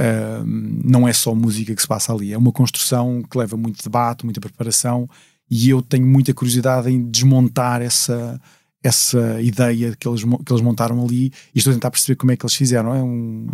[0.01, 0.45] Uh,
[0.85, 4.25] não é só música que se passa ali, é uma construção que leva muito debate,
[4.25, 5.09] muita preparação
[5.49, 8.41] E eu tenho muita curiosidade em desmontar essa,
[8.83, 12.37] essa ideia que eles, que eles montaram ali e estou a tentar perceber como é
[12.37, 12.93] que eles fizeram.
[12.93, 13.47] É um,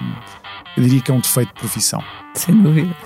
[0.77, 2.03] eu diria que é um defeito de profissão.
[2.35, 2.97] Sem dúvida.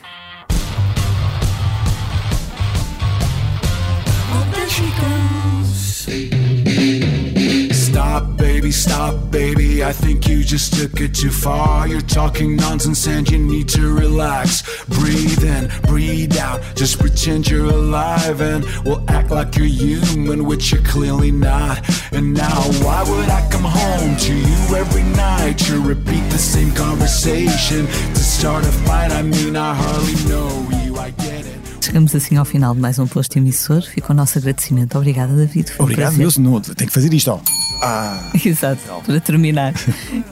[7.70, 9.84] Stop, baby, stop, baby.
[9.84, 11.86] I think you just took it too far.
[11.86, 14.62] You're talking nonsense and you need to relax.
[14.88, 16.62] Breathe in, breathe out.
[16.74, 21.78] Just pretend you're alive and we'll act like you're human, which you're clearly not.
[22.12, 26.72] And now, why would I come home to you every night to repeat the same
[26.72, 27.86] conversation?
[27.86, 30.48] To start a fight, I mean, I hardly know
[30.84, 31.84] you, I get it.
[31.84, 33.82] Chegamos assim ao final de mais um posto emissor.
[33.82, 34.96] Fica o nosso agradecimento.
[34.96, 35.70] Obrigada, David.
[35.70, 36.40] Foi um Obrigado, prazer.
[36.40, 36.60] meu.
[36.60, 37.30] Tenho que fazer isto.
[37.30, 37.63] Ó.
[37.86, 39.74] Ah, Exato, para terminar.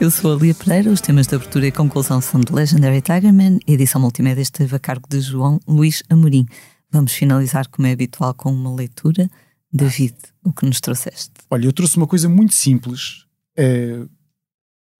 [0.01, 3.59] Eu sou a Lia Pereira, os temas de abertura e conclusão são de Legendary Tigerman,
[3.67, 6.47] edição multimédia esteve a cargo de João Luís Amorim.
[6.89, 9.29] Vamos finalizar, como é habitual, com uma leitura.
[9.71, 11.29] David, o que nos trouxeste?
[11.47, 13.27] Olha, eu trouxe uma coisa muito simples.
[13.55, 14.01] É,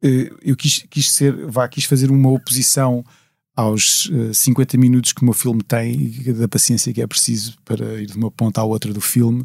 [0.04, 3.04] é, eu quis, quis ser, vá, quis fazer uma oposição
[3.56, 7.58] aos eh, 50 minutos que o meu filme tem e da paciência que é preciso
[7.66, 9.44] para ir de uma ponta à outra do filme.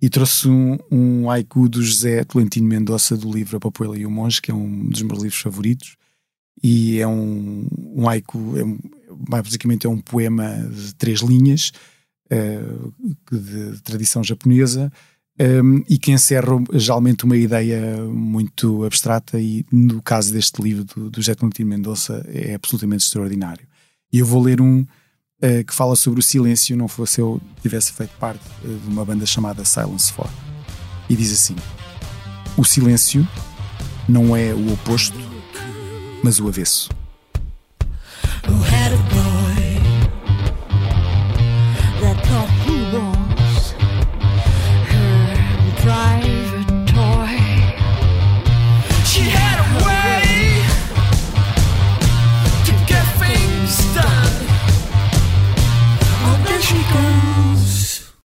[0.00, 4.10] E trouxe um, um haiku do José Tolentino Mendonça do livro A Papoela e o
[4.10, 5.96] Monge, que é um dos meus livros favoritos.
[6.62, 8.64] E é um, um haiku, é
[9.10, 11.72] basicamente é um poema de três linhas,
[12.30, 12.60] eh,
[13.30, 14.90] de, tradição japonesa,
[15.38, 21.10] um, e que encerra geralmente uma ideia muito abstrata e no caso deste livro do,
[21.10, 23.66] do José Tolentino Mendonça é absolutamente extraordinário.
[24.12, 24.86] E eu vou ler um
[25.42, 29.04] uh, que fala sobre o silêncio, não fosse eu tivesse feito parte uh, de uma
[29.04, 30.32] banda chamada Silence 4.
[31.08, 31.56] E diz assim:
[32.56, 33.26] O silêncio
[34.08, 35.18] não é o oposto,
[36.22, 36.88] mas o avesso.
[38.46, 39.33] Who